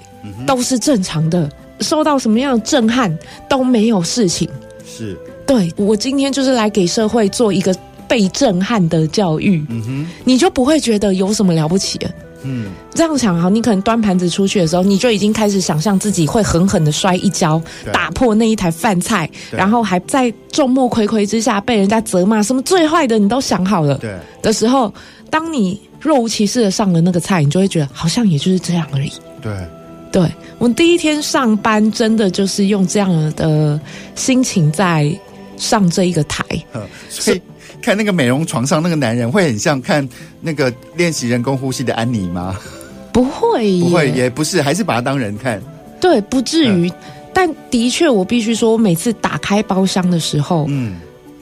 [0.46, 1.50] 都是正常的，
[1.82, 3.16] 受到什么样的震撼
[3.50, 4.50] 都没有事情。
[4.86, 7.76] 是，对，我今天就是来给社会做一个
[8.08, 9.64] 被震撼的教育。
[9.70, 12.10] 嗯哼，你就不会觉得有什么了不起的。
[12.44, 17.62] 嗯，这样想哈，你可能端盘子出去的时候，你就已经开始想象自己会狠狠的摔一跤，
[17.92, 23.98] 打破那一台饭菜，然后还在众目睽睽之下被人家责骂，什么最坏的你都想好了。
[23.98, 24.94] 对的时候，
[25.30, 29.12] 当你若无其事的上了那个菜，你就会觉得好像也就是这样而已。
[29.42, 29.52] 对。
[30.12, 33.80] 对，我第一天上班，真的就是用这样的
[34.16, 35.12] 心情在
[35.58, 36.44] 上这一个台。
[37.10, 37.42] 所以
[37.82, 40.08] 看那个美容床上那个男人，会很像看
[40.42, 42.56] 那个练习人工呼吸的安妮吗？
[43.12, 45.62] 不会，不会，也不是，还是把他当人看。
[46.00, 46.92] 对，不至于。
[47.34, 50.96] 但的确，我必须说，我每次打开包厢的时候，嗯，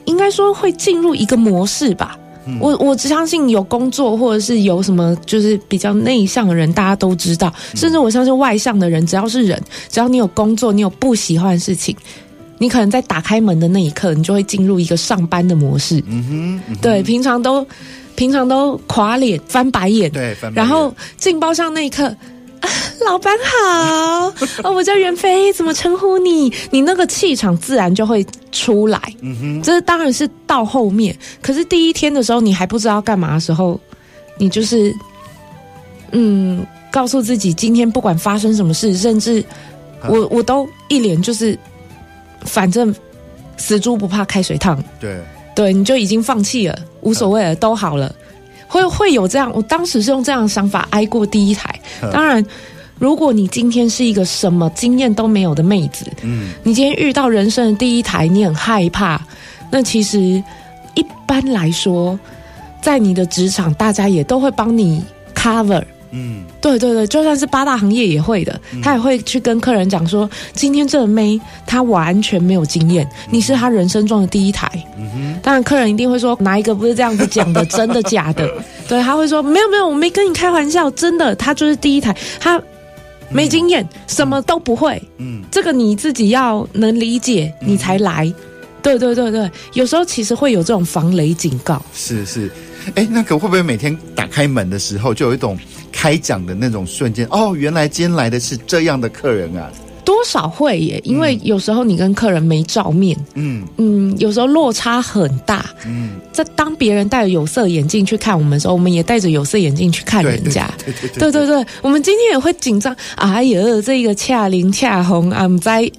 [0.04, 2.18] 应该说会进入一个模式吧。
[2.46, 7.52] 嗯、我我只相信有工作或者是有什么就是比较内向的人，大家都知道。
[7.74, 11.96] 甚至我相信外向的人，只要是人，只要你有工作，你有不喜欢的事情，
[12.58, 16.02] 你可能在打开门的那一刻，你就会进入一个上班的模式。
[16.06, 17.66] 嗯哼，嗯哼对，平常都
[18.14, 20.66] 平常都垮脸翻白眼，对，翻白眼。
[20.66, 22.14] 然后进包厢那一刻。
[23.04, 24.32] 老板好，
[24.64, 26.52] 哦，我叫袁飞，怎么称呼你？
[26.70, 29.00] 你那个气场自然就会出来。
[29.20, 31.16] 嗯哼，这当然是到后面。
[31.40, 33.78] 可是第一天的时候，你还不知道干嘛的时候，
[34.38, 34.92] 你就是，
[36.10, 39.44] 嗯，告诉自己今天不管发生什么事，甚至
[40.08, 41.56] 我我都一脸就是，
[42.42, 42.94] 反正
[43.56, 44.82] 死猪不怕开水烫。
[44.98, 45.20] 对，
[45.54, 48.12] 对，你就已经放弃了，无所谓了，都好了。
[48.66, 51.78] 会会有这样，我当时是用这样的想法挨过第一台。
[52.12, 52.44] 当然，
[52.98, 59.20] 如果你今天是一个什么经验都没有的妹子，嗯，你今天遇到人生的第一台，你很害怕。
[59.70, 60.20] 那其实
[60.94, 62.18] 一般来说，
[62.80, 65.02] 在你的职场，大家也都会帮你
[65.34, 65.84] cover。
[66.16, 74.70] 嗯，对对对，就算是八大行业也会的，他也会去跟客人讲说，今天这个妹她完全没有经验，你是她人生中的第一台。
[74.96, 77.62] 嗯哼，当然客人一定会说，哪一个不是这样子讲的？
[77.66, 78.50] 真的假的？
[78.88, 82.60] 对，他会说没有没有，我没跟你开玩笑，真的，他就是第一台，他
[83.28, 85.02] 没经验，什么都不会。
[85.18, 88.32] 嗯，这个你自己要能理解，你才来。
[88.82, 91.82] 对对对对，有时候其实会有这种防雷警告。
[91.92, 92.48] 是是，
[92.94, 95.58] 哎，那个会不会每天打开门的时候就有一种？
[95.96, 99.72] 开讲的那种瞬间，哦，原来今天来的是这样的客人啊！
[100.04, 106.10] 多少会耶，因为有时候你跟客人没照面，嗯嗯，有时候落差很大，嗯。
[106.32, 112.94] 在当别人戴着有色眼镜去看我们的时候，我们也戴着有色眼镜去看人家，对对对，对，对，对，对，对，我们今天也会紧张。
[113.14, 115.90] 哎呦，这个恰灵恰红啊，唔在。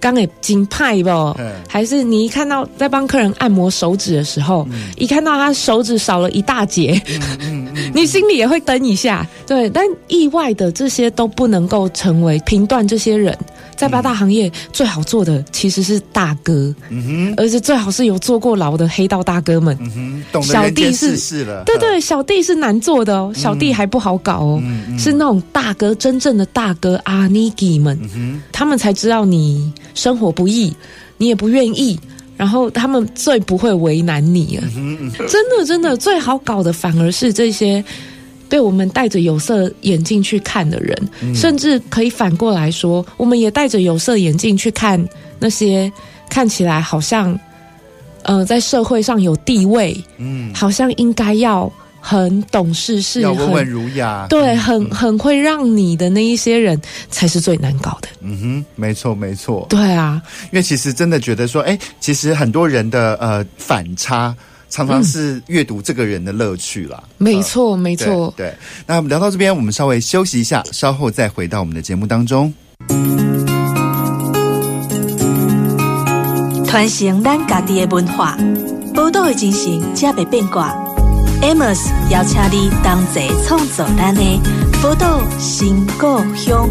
[0.00, 1.36] 刚给金派不？
[1.68, 7.00] 还是你一看到在帮客人按摩手指的时候，嗯、一看到他手指少了一大截，
[7.94, 9.26] 你心里也会噔一下。
[9.46, 13.36] 对，但意外的这些都不能够成为评断这些人。
[13.76, 24.62] 在八大行业最好做的其实是大哥，嗯哼，而且最好是有坐过牢的黑道大哥们，嗯哼，小弟是，是对对，小弟是难做的哦，小弟还不好搞哦，
[24.98, 30.74] 是那种大哥，真正的大哥阿尼基们，嗯，他们才知道你生活不易，
[31.18, 31.98] 你也不愿意，
[32.36, 34.62] 然后他们最不会为难你了，
[35.28, 37.84] 真的真的最好搞的反而是这些。
[38.48, 45.04] 被我们戴着有色眼镜去看的人，嗯、甚至可以反过来说，我们也戴着有色眼镜去看
[45.38, 45.92] 那些
[46.28, 47.38] 看起来好像，
[48.22, 56.80] 呃，在社会上有地位，嗯，好像应该要很懂事，是要温文儒雅，对，嗯、很很会让你的那一些人，
[57.10, 58.08] 才是最难搞的。
[58.20, 64.34] 嗯哼，没错没错，对啊，因为其实真的觉得说，哎，其实很多人的呃反差。
[64.68, 67.02] 常常是阅读这个人的乐趣啦。
[67.18, 68.32] 嗯、没错，呃、没错。
[68.36, 68.54] 对，
[68.86, 72.52] 那聊到这边，我们稍微休息一下，稍后再回到我们的节目当中。
[76.66, 78.36] 传承咱家己的文化，
[78.94, 80.74] 宝岛的精神，才袂变卦。
[81.42, 81.78] Amos
[82.10, 84.22] 邀请你同齐创造咱的
[84.82, 86.68] 宝岛新故乡。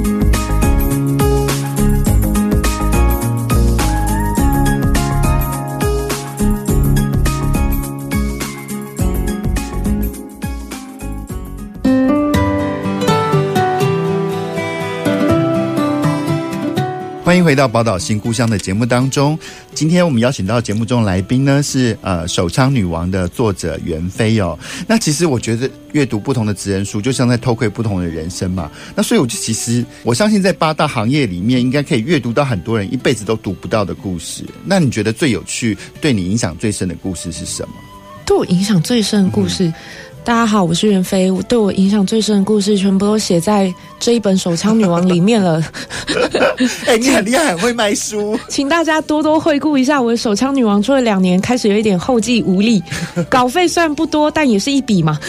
[17.35, 19.37] 欢迎回到宝岛新故乡的节目当中。
[19.73, 24.57] 今天我们邀请到节目中的来宾呢，是呃手枪女王的作者袁飞哦。
[24.87, 28.71] 那其实我觉得阅读不同的职人书，就像在偷窥不同的人生嘛。
[28.95, 34.45] 那所以我就其实我相信，在八大行业里面，应该可以阅读到很多人一辈子都读不到的故事。
[34.63, 37.73] 那你觉得最有趣、对你影响最深的故事是什么？
[38.25, 39.67] 对我影响最深的故事。
[39.67, 39.73] 嗯
[40.25, 41.29] 大家好，我是袁飞。
[41.29, 45.63] 我对我影响最深的故事，全部都写在这一本《手枪女王》里面了。
[46.87, 50.81] 哎、欸，你很厉害，很会卖书，请大家多多惠顾一下我的《手枪女王》。
[50.83, 52.81] 出了两年，开始有一点后继无力，
[53.29, 55.19] 稿费虽然不多，但也是一笔嘛。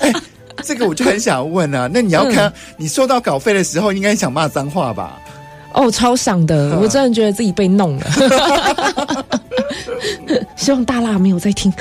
[0.00, 0.14] 欸、
[0.64, 5.20] 这个我就很想问啊，那你要看、嗯、你收到稿费的时候，应该想骂脏话吧？
[5.78, 8.06] 哦，超想的，我真的觉得自己被弄了。
[10.56, 11.72] 希望大辣没有在听。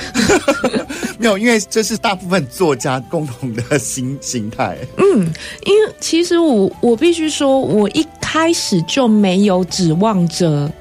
[1.17, 4.77] 没有，因为这是大部分作家共同的心心态。
[4.97, 5.33] 嗯，
[5.65, 10.71] 因为其实我我必须说，我一开始就没有指望着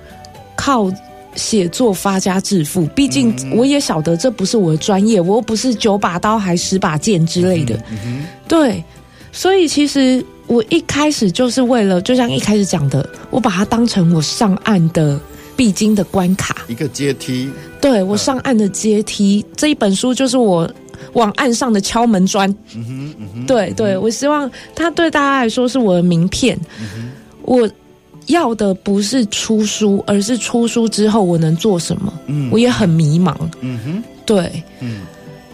[0.55, 0.93] 靠
[1.35, 2.85] 写作发家致富。
[2.89, 7.75] 毕竟我也晓得这不是我的专业，我又不是九把刀还十把剑之类的。
[7.91, 8.85] 嗯嗯、对，
[9.33, 15.19] 所以其实我一开始就是为了，就像一开始讲的，我把它当成我上岸的。
[15.57, 17.51] 必经的关卡，一个阶梯。
[17.81, 20.71] 对，我上岸的阶梯，嗯，这一本书就是我
[21.15, 22.47] 往岸上的敲门砖。
[22.75, 26.55] 嗯哼，嗯哼，对对，我希望它对大家来说是我的名片。
[26.79, 27.11] 嗯。
[27.41, 27.67] 我
[28.27, 32.13] 要的不是出书，而是出书之后我能做什么。
[32.27, 33.35] 嗯，我也很迷茫。
[33.63, 35.07] 嗯哼，对，嗯，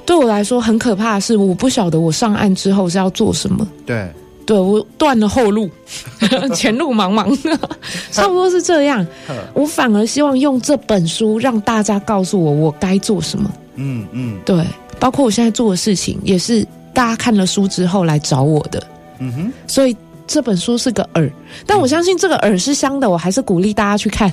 [0.05, 3.65] 对我来说很可怕的是，我不晓得我上岸之后是要做什么。
[3.87, 4.11] 对。
[4.45, 5.71] 对，我断了后路，
[6.55, 7.37] 前路茫茫，
[8.11, 9.07] 差不多是这样。
[9.55, 13.51] 我反而希望用这本书让大家告诉我我该做什么。
[13.77, 14.65] 嗯嗯，对，
[14.99, 18.87] 包括我现在做的事情，也是大家看了书之后来找我的。
[19.19, 21.31] 嗯哼，所以这本书是个饵，
[21.67, 24.33] 但我相信这个饵是香的，我还是鼓励大家去看。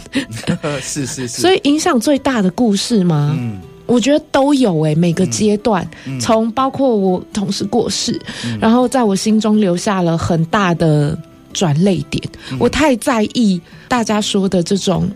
[0.81, 1.41] 是 是是。
[1.41, 3.35] 所以影响最大的故事吗？
[3.37, 3.59] 嗯。
[3.89, 5.85] 我觉得都有诶、欸，每个阶段，
[6.21, 11.17] 从、嗯、包括我同事过世、嗯，然后在我心中留下了很大的
[11.51, 12.57] 转泪点、嗯。
[12.59, 15.09] 我太在意大家说的这种，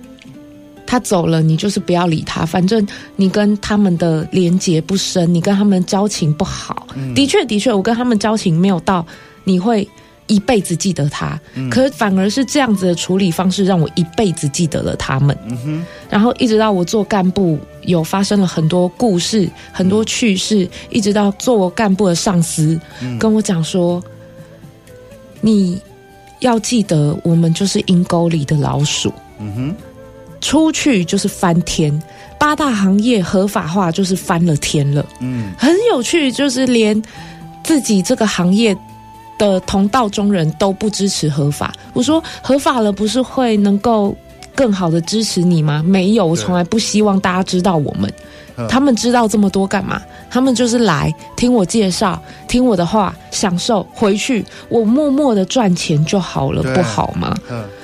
[0.85, 6.87] 他走了，你就是不要理他，反正你跟他们的连结不深，你跟他们交情不好。
[6.95, 9.05] 嗯、的确，的确，我跟他们交情没有到
[9.43, 9.87] 你会。
[10.27, 15.37] 一辈子记得他，嗯，可反而是这样子的处理方式，让我一辈子记得了他们。
[15.47, 24.01] 嗯，然后一直到我做干部，有发生了很多故事，很多趣事，嗯，一直到做我干部的上司，嗯，跟我讲说，
[25.41, 25.79] 你
[26.39, 29.13] 要记得，我们就是阴沟里的老鼠。
[29.39, 29.75] 嗯哼，
[30.39, 32.01] 出去就是翻天，
[32.39, 35.05] 八大行业合法化就是翻了天了。
[35.19, 37.01] 嗯，很有趣，就是连
[37.61, 38.75] 自己这个行业。
[39.43, 41.73] 的同道中人都不支持合法。
[41.93, 44.15] 我说合法了，不是会能够
[44.55, 45.83] 更好的支持你吗？
[45.85, 48.11] 没有，我从来不希望大家知道我们。
[48.69, 49.99] 他们知道这么多干嘛？
[50.29, 57.35] 他们就是来听我介绍，听我的话，享受回去，我默默的赚钱就好了，不好吗？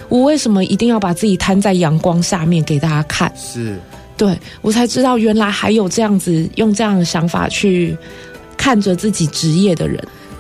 [0.09, 3.31] 我为什么一定要把自己摊在阳光下面给大家看？
[3.35, 3.79] 是，
[4.15, 7.97] 对，我才知道原来还有这样子用这样的想法去
[8.55, 9.99] 看着自己职业的人。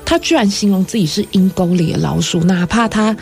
[0.09, 3.15] 他居然形容自己是阴沟里的老鼠，哪怕他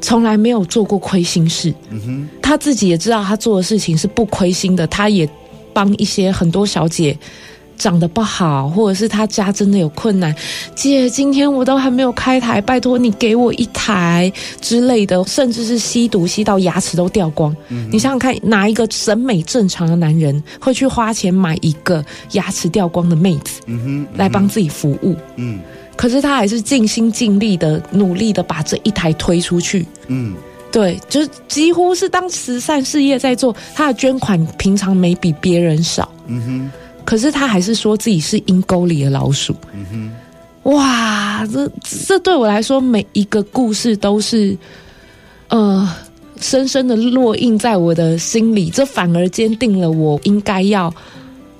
[0.00, 1.72] 从来没有做过亏心事。
[1.90, 4.84] 嗯哼，他自己也知道他做的事情是不亏心的。
[4.88, 5.28] 他也
[5.72, 7.16] 帮一些很多小姐
[7.76, 10.34] 长得不好，或者是他家真的有困难。
[10.74, 15.22] 姐，今天我都还没有开台，拜托你给我一台之类的。
[15.24, 17.54] 甚至是吸毒吸到牙齿都掉光。
[17.68, 23.60] 嗯，你想想看，哪一个审美正常的男人会去花钱买一个牙齿掉光的妹子？
[23.66, 25.14] 嗯哼，来帮自己服务。
[25.36, 25.60] 嗯。
[25.96, 30.34] 可是他还是尽心尽力的努力的把这一台推出去，嗯，
[30.70, 33.56] 对，就是几乎是当慈善事业在做。
[33.74, 36.70] 他的捐款平常没比别人少，嗯哼。
[37.06, 40.72] 可是他还是说自己是阴沟里的老鼠，嗯哼。
[40.72, 44.54] 哇，这这对我来说每一个故事都是，
[45.48, 45.88] 呃，
[46.40, 48.68] 深深的烙印在我的心里。
[48.68, 50.92] 这反而坚定了我应该要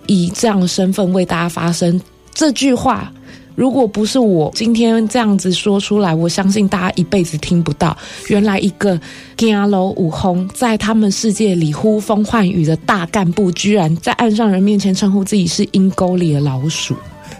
[0.07, 1.99] 以这样的身份为大家发声。
[2.34, 3.11] 这句话。
[3.57, 7.97] 如果不是我今天这样子说出来，我相信大家一辈子听不到。
[8.29, 9.01] 原来一个
[9.37, 16.95] 走路有风，在他们世界里呼风唤雨的大干部，居然在岸上人面前称呼自己是阴沟里的老鼠。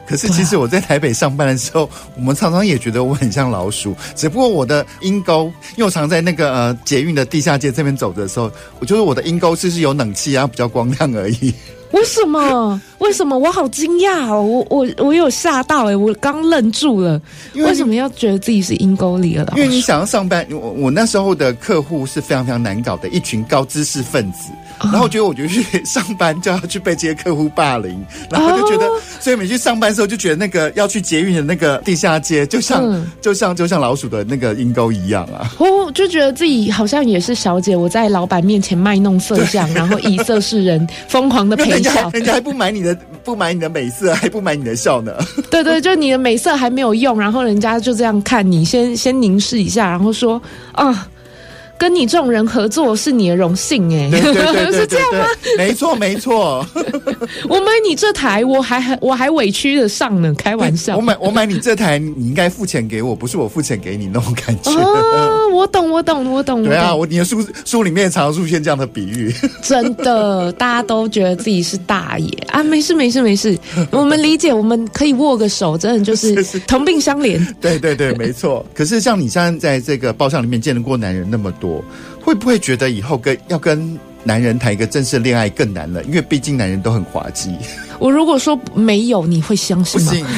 [0.09, 3.95] 可是，其实我在台北上班的时候，我们常常也觉得我很像老鼠。
[4.15, 11.53] 只不过我的阴沟，因为常在那个呃捷运的地下街这边走的时候，我觉得我的阴沟就是有冷气啊，比较光亮而已。
[11.93, 12.81] 为什么？
[12.99, 13.37] 为什么？
[13.39, 14.43] 我好惊讶哦！
[14.43, 17.21] 我我我有吓到诶，我刚愣住了。
[17.55, 19.53] 为什么要觉得自己是阴沟里了？
[19.57, 24.51] 因为你想要上班，我我那时候的客户是非常非常难搞的一群高知识分子。
[24.79, 28.87] 然后我觉得，我就去上班就要去被这些客户霸凌，然后就觉得，
[29.21, 35.51] 所以每去上班的时候就觉得那个要去捷运的那个地下街，就像、嗯、就像就像老鼠的那个阴沟一样啊！
[35.59, 45.13] 我 就觉得自己好像也是小姐，我在老板面前卖弄色相，然后以色示人，疯狂的陪 笑，人家还不买你的不买你的美色，还不买你的笑呢。
[45.51, 50.41] 对对，就你的美色还没有用，然后人家就这样看你，先先凝视一下，然后说
[50.73, 51.09] 啊。
[51.79, 55.27] 跟你这种人合作是你的荣幸哎，对对对对 是这样吗？
[55.59, 56.67] 没错没错，
[57.49, 60.97] 我买你这台，我还我还委屈的上呢，开玩笑。
[60.97, 64.71] 我买我买你这台，你应该付钱给我，不是我付钱给你那种感觉。
[64.73, 66.65] 哦，我懂我懂我懂。
[66.65, 73.57] 对啊，我你的书书里面常常出现这样的比喻， 真的，大家都觉得自己是大爷啊，没事没事没事，
[73.91, 76.35] 我们理解，我们可以握个手，真的就是
[76.67, 77.39] 同病相怜。
[77.61, 78.65] 对对对，没错。
[78.75, 81.66] 可是像你现在在这个报上里面见得过男人那么多，
[82.23, 86.03] 会不会觉得以后跟要跟男人谈一个正式恋爱更难了？
[86.05, 87.55] 因为毕竟男人都很滑稽。
[87.99, 90.13] 我如果说没有，你会相信吗？
[90.13, 90.27] 不信。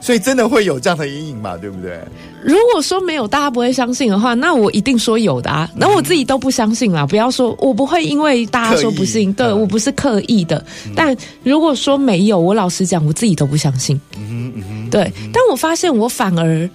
[0.00, 1.56] 所以真的会有这样的阴影嘛？
[1.56, 1.98] 对不对？
[2.44, 5.68] 如果说没有，大家不会相信的话，那我一定说有的啊。
[5.74, 7.06] 那我自己都不相信啦。
[7.06, 10.62] 不要说我不会，因为大家说不信，对、嗯、我不是刻意的。
[10.94, 13.98] 但如果说没有，我老实讲，我自己都不相信。
[14.16, 14.90] 嗯哼嗯哼。
[14.90, 16.68] 对，但我发现我反而，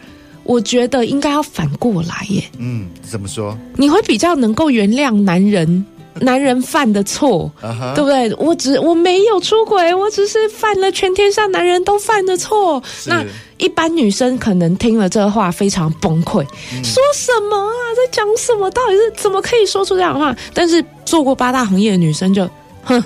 [0.50, 2.44] 我觉得应该要反过来耶。
[2.58, 3.56] 嗯，怎么说？
[3.76, 5.86] 你会比较能够原谅男人。
[6.22, 7.94] 男人犯的错，uh -huh.
[7.96, 8.34] 对不对？
[8.40, 12.82] 我只我没有出轨，我只是犯了全天下男人都犯的错。
[13.06, 13.24] 那
[13.58, 16.44] 一般女生可能听了这话非常崩溃，
[16.74, 17.72] 嗯，说什么啊？
[17.96, 18.70] 在讲什么？
[18.72, 20.36] 到底是怎么可以说出这样的话？
[20.54, 22.50] 但是做过八大行业的女生就，
[22.84, 23.02] 哼，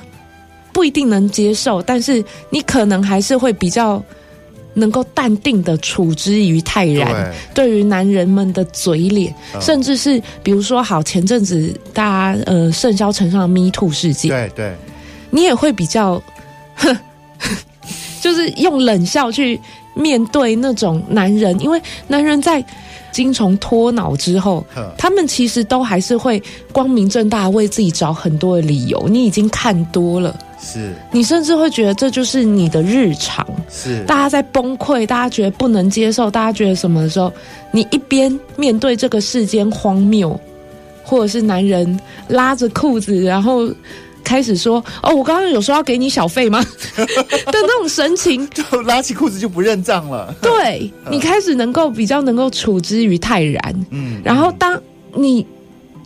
[0.72, 1.84] 不一定能接受。
[1.84, 4.02] 但是你可能还是会比较。
[4.74, 7.70] 能够淡定的处之于泰然，对。
[7.74, 14.76] 于男人们的嘴脸，甚至是比如说，好前阵子大家呃盛嚣尘上的 Me Too 事件，对对，
[15.32, 16.22] 你也会比较，
[16.76, 16.96] 哼，
[18.22, 19.60] 就是用冷笑去
[19.96, 22.64] 面对那种男人，因为男人在
[23.12, 24.64] 精虫脱脑之后，
[24.98, 30.38] 他们其实都还是会光明正大为自己找很多的理由，你已经看多了。
[30.64, 33.46] 是你甚至会觉得这就是你的日常。
[33.70, 37.32] 是大家在崩溃，大家觉得不能接受，大家觉得什么的时候，
[37.72, 40.40] 你一边面对这个世间荒谬，
[41.04, 43.68] 或者是男人拉着裤子，然后
[44.24, 46.64] 开始说：“哦，我刚刚有说要给你小费吗？”
[46.96, 47.06] 的
[47.46, 50.34] 那种神情，就拉起裤子就不认账了。
[50.42, 53.86] 对，你开始能够比较能够处之于泰然。
[53.90, 54.80] 嗯，然后当
[55.16, 55.46] 你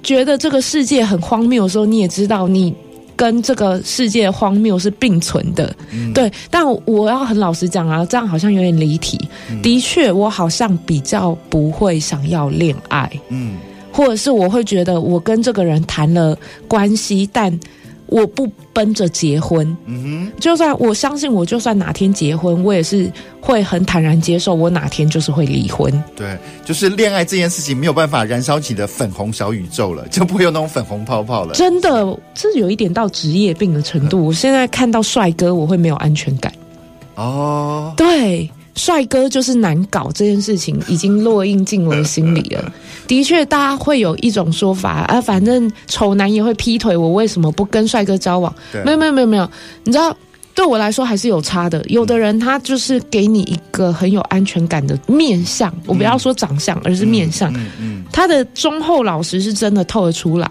[0.02, 2.74] 觉得这个世界很荒谬的时候，你也知道你。
[3.18, 6.32] 跟这个世界荒谬是并存的，嗯，对。
[6.50, 9.20] 但我要很老实讲啊，这样好像有点离题。
[9.50, 13.58] 嗯，的确，我好像比较不会想要恋爱，嗯，
[13.92, 16.38] 或者是我会觉得我跟这个人谈了
[16.68, 17.60] 关系，但。
[18.08, 25.92] 我不奔着结婚，嗯哼，就算我相信，我就算哪天结婚，我也是会很坦然接受，我哪天就是会离婚。
[26.16, 31.54] 对，就是恋爱这件事情没有办法燃烧起的粉红小宇宙了，就不会有那种粉红泡泡了。
[31.54, 34.26] 真的，这有一点到职业病的程度。
[34.26, 36.52] 我现在看到帅哥，我会没有安全感。
[37.16, 38.50] 哦，对。
[38.78, 42.74] 帅哥就是难搞，这件事情已经烙印进我的心里了。
[43.08, 48.54] 的确，大家会有一种说法啊，反正丑男也会劈腿，我为什么不跟帅哥交往？
[48.86, 49.50] 没有，没有，没有，没有。
[49.84, 50.16] 你知道，
[50.58, 51.86] 对我来说还是有差的。
[51.86, 57.54] 有的人他就是给你一个很有安全感的面相，我不要说长相，而是面相。
[58.12, 60.50] 他的忠厚老实是真的透得出来。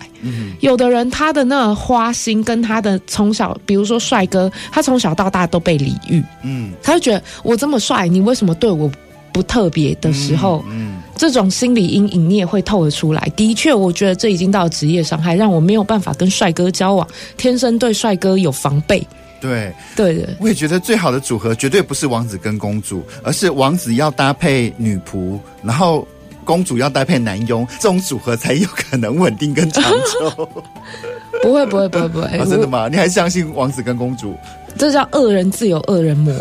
[0.60, 8.88] 有的人他的那花心跟他的从小，比如说帅哥，他从小到大都被礼遇，嗯，他就觉得我这么帅，你为什么对我
[9.32, 13.28] 不特别的时候，嗯，这种心理阴影你也会透得出来。
[13.34, 17.04] 的确，我觉得这已经到了职业伤害，让我没有办法跟帅哥交往，
[17.36, 19.04] 天生对帅哥有防备。
[19.40, 26.06] 对，对的，我也觉得最好的组合绝对不是王子跟公主，而是王子要搭配女仆，然后。
[26.46, 30.48] 公主要搭配男佣，这种组合才有可能稳定跟长久。
[31.42, 32.38] 不会，不会，不会，不会。
[32.38, 32.88] 哦， 真的吗？
[32.88, 34.34] 你还相信王子跟公主？
[34.78, 36.32] 这叫恶人自有恶人磨。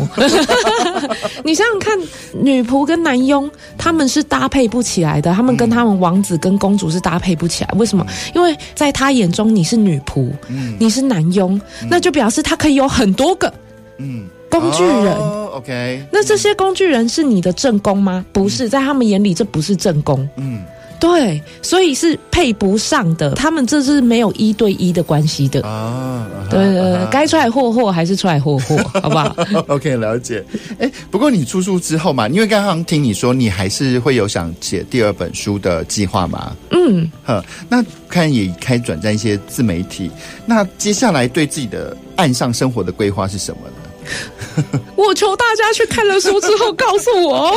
[1.42, 1.98] 你想想看，
[2.32, 7.70] 女仆跟男佣他们是搭配不起来的，他们跟他们王子跟公主是搭配不起来。
[7.76, 8.06] 为什么？
[8.34, 13.52] 因为在他眼中你是女仆，嗯，你是男佣，那就表示他可以有很多个，
[13.98, 14.26] 嗯。
[14.60, 18.24] 工具人、oh,，OK，那这些工具人是你的正宫吗？
[18.32, 20.28] 不是，在他们眼里这不是正宫。
[20.36, 20.62] 嗯，
[20.98, 23.34] 对，所以是配不上的。
[23.34, 26.26] 他们这是没有一对一的关系的啊。
[26.32, 29.34] Uh 对对对，该出来霍霍还是出来霍霍， 好不好
[29.66, 30.44] ？OK，了解。
[30.78, 36.54] 哎，不过你出书之后嘛，因为刚刚听你说你还是会有想写第二本书的计划嘛？
[36.70, 40.08] 嗯，呵，那看也开转战一些自媒体。
[40.46, 43.75] 那接下来对自己的岸上生活的规划是什么呢？
[44.96, 47.54] 我求大家去看了书之后告诉我，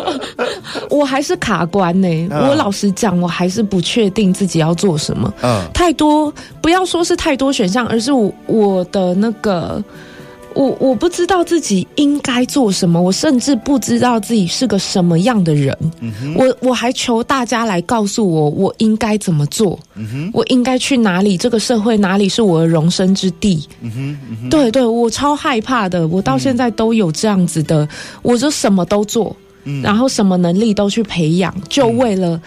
[0.90, 2.28] 我还是卡关呢、欸。
[2.30, 5.32] 我老实讲，我还是不确定自己要做什么。
[5.42, 9.82] 嗯，太多，不要说是太多选项，而是我我的那个
[10.54, 15.76] 我我不知道自己应该做什么，我甚至不知道自己是个什么样的人。
[16.00, 19.78] 嗯、我我还求大家来告诉我，我应该怎么做？
[19.94, 21.36] 嗯、我应该去哪里？
[21.36, 23.66] 这个社会哪里是我的容身之地？
[23.80, 26.08] 嗯嗯、对对，我超害怕的。
[26.08, 27.88] 我到现在都有这样子的，嗯、
[28.22, 29.34] 我就什么都做，
[29.64, 32.40] 嗯、然后什么能力都去培养，就为了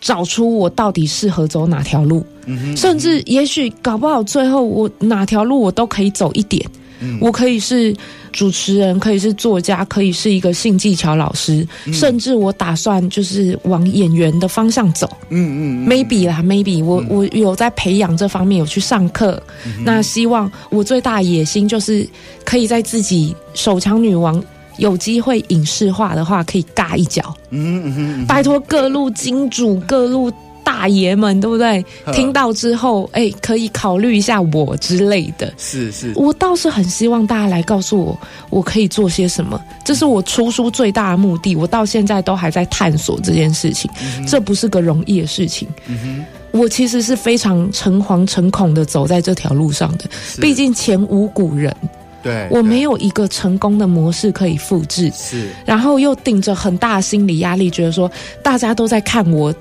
[0.00, 2.24] 找出我到底适合走哪条路。
[2.46, 6.64] 嗯、甚至也许搞不好最后我哪条路我都可以走一点。
[7.00, 7.94] 嗯、我可以是
[8.32, 15.10] 主持人，可以是作家，可以是一个性技巧老师，嗯、甚至我打算就是往演员的方向走。
[15.30, 19.42] 嗯嗯，嗯，maybe 啦，maybe 我、嗯、我有在培养这方面，有去上课。
[19.64, 22.06] 嗯、那希望我最大的野心就是
[22.44, 24.42] 可以在自己手枪女王
[24.78, 27.34] 有机会影视化的话，可以尬一脚。
[27.50, 30.32] 嗯嗯嗯，拜托各路金主，各路。
[30.68, 31.82] 大爷们，对不对？
[32.12, 35.50] 听到之后，哎，可以考虑一下我之类的。
[35.56, 39.58] 是是，我倒是很希望大家来告诉我，我可以做些什么。
[39.82, 41.56] 这是我出书最大的目的。
[41.56, 45.66] 我到现在都还在探索这件事情，嗯、这不是个容易的事情。
[45.86, 50.04] 嗯、哼我其实是非常诚惶诚恐的走在这条路上的。
[50.38, 51.74] 毕竟前无古人，
[52.22, 55.10] 对，我没有一个成功的模式可以复制。
[55.16, 58.10] 是，然后又顶着很大心理压力，觉得说
[58.42, 59.54] 大家都在看我。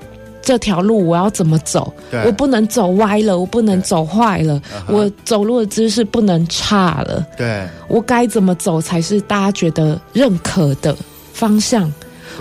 [0.48, 1.94] 这条路我要怎么走？
[2.26, 7.28] 我不能走歪了，我不能走坏了，对我走路的姿势不能差了。
[7.36, 10.96] 对，我该怎么走才是大家觉得认可的
[11.34, 11.92] 方向？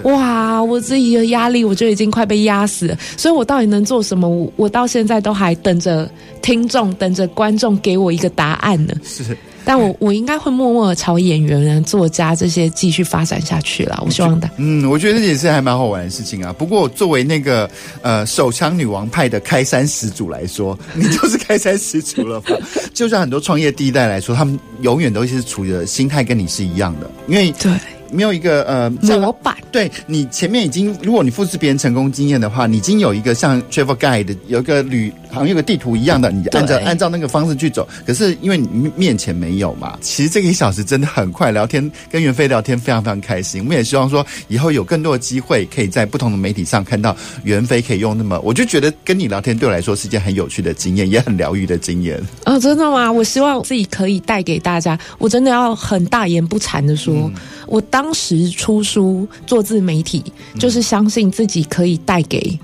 [0.05, 4.29] 哇，我自己的压力我就已经快被压死了，所以我到底能做什么？
[4.29, 6.09] 我我到现在都还等着
[6.41, 8.95] 听众，等着观众给我一个答案呢。
[9.03, 9.37] 是。
[9.67, 14.01] 但我我应该会默默的朝演员、作家这些继续发展下去了。
[14.07, 16.55] 我希望的，嗯，我觉得这也是还蛮好玩的事情啊。
[16.57, 17.69] 不过作为那个
[18.01, 22.55] 呃手枪女王派的开山始祖来说， 你就是开山始祖了吧？
[22.95, 27.73] 就像很多创业第一代来说，他们永远都是处于的心态跟你是一样的，因为对。
[28.11, 37.87] 没有一个呃模板，对，你前面已经，如果你复制别人成功经验的话，你已经有一个像 travel guide 有一个旅，好像有个地图一样的，你按照按照那个方式去走。
[38.07, 43.63] 可是因为你面前没有嘛，其实这个一小时真的很快，聊天跟袁飞聊天非常非常开心。
[43.63, 52.23] 我们也希望说以后有更多的机会，可以在不同的媒体上看到袁飞可以用那么，我就觉得跟你聊天对我来说是一件很有趣的经验，也很疗愈的经验。
[52.45, 53.11] 哦，真的吗？
[53.11, 57.35] 我希望自己可以带给大家，我真的要很大言不惭的说，嗯、
[57.67, 60.23] 我当时出书做自媒体，
[60.59, 62.61] 就是相信自己可以带给，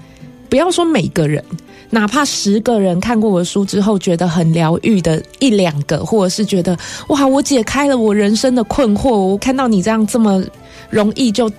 [0.51, 1.43] 不要说每个人，
[1.89, 6.77] 哪怕十个人看过我的书之后觉得很疗愈的一两个，或者是觉得
[7.09, 10.45] 哇，我解开了我人生的困惑，我看到你这样这么
[10.91, 11.51] 容易就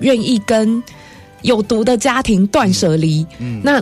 [0.00, 0.82] 愿意跟
[1.42, 3.80] 有毒的家庭断舍离，嗯，那。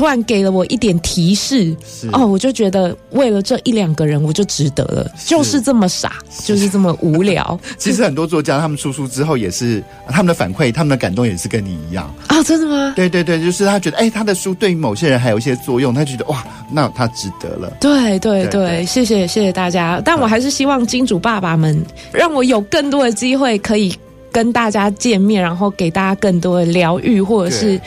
[0.00, 7.60] 突然给了我一点提示，是哦，我就觉得为了这一两个人，我就值得了，是就是这么傻，是就是这么无聊。
[7.76, 12.94] 其实很多作家他们出书之后，也是他们的反馈，他们的感动也是跟你一样啊、哦，真的吗？
[12.96, 16.42] 对对对，就是他觉得，哎，他的书对于某些人还有一些作用，他觉得哇，
[16.72, 17.70] 那他值得了。
[17.78, 21.78] 对对对，对对谢谢谢谢大家，但我还是希望金主爸爸们
[22.10, 23.94] 让我有更多的机会可以
[24.32, 27.78] 跟大家见面，然后给大家更多的疗愈，或者是。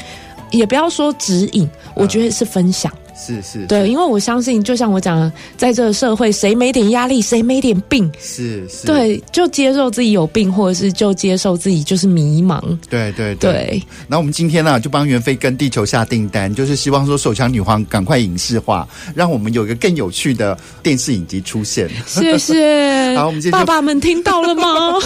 [0.54, 2.92] 也不要说指引，我觉得是分享。
[3.16, 12.62] 是是，对，因为我相信，就像我讲的，在这个社会，谁没点压力，谁没点病，是是，对，就接受自己有病，或者是就接受自己就是迷茫。
[12.90, 13.82] 对对对。
[14.08, 21.90] 那我们今天呢，就帮袁飞跟地球下订单，就是希望说手枪女皇赶快影视化，让我们有一个更有趣的电视影集出现。
[22.08, 23.16] 谢谢。
[23.18, 25.00] 好，我们爸爸们听到了吗？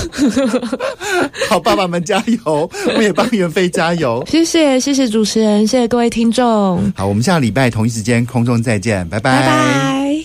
[1.49, 2.69] 好，爸爸们加油！
[2.87, 4.23] 我们也帮袁飞加油。
[4.27, 6.47] 谢谢谢谢主持人，谢谢各位听众。
[6.95, 8.23] 好，我们下个礼拜同一时间。
[8.23, 9.41] 空中再见，拜拜。
[9.41, 10.23] 拜拜。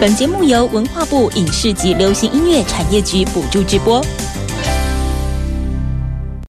[0.00, 4.04] 本节目由文化部影视及流行音乐产业局补助直播。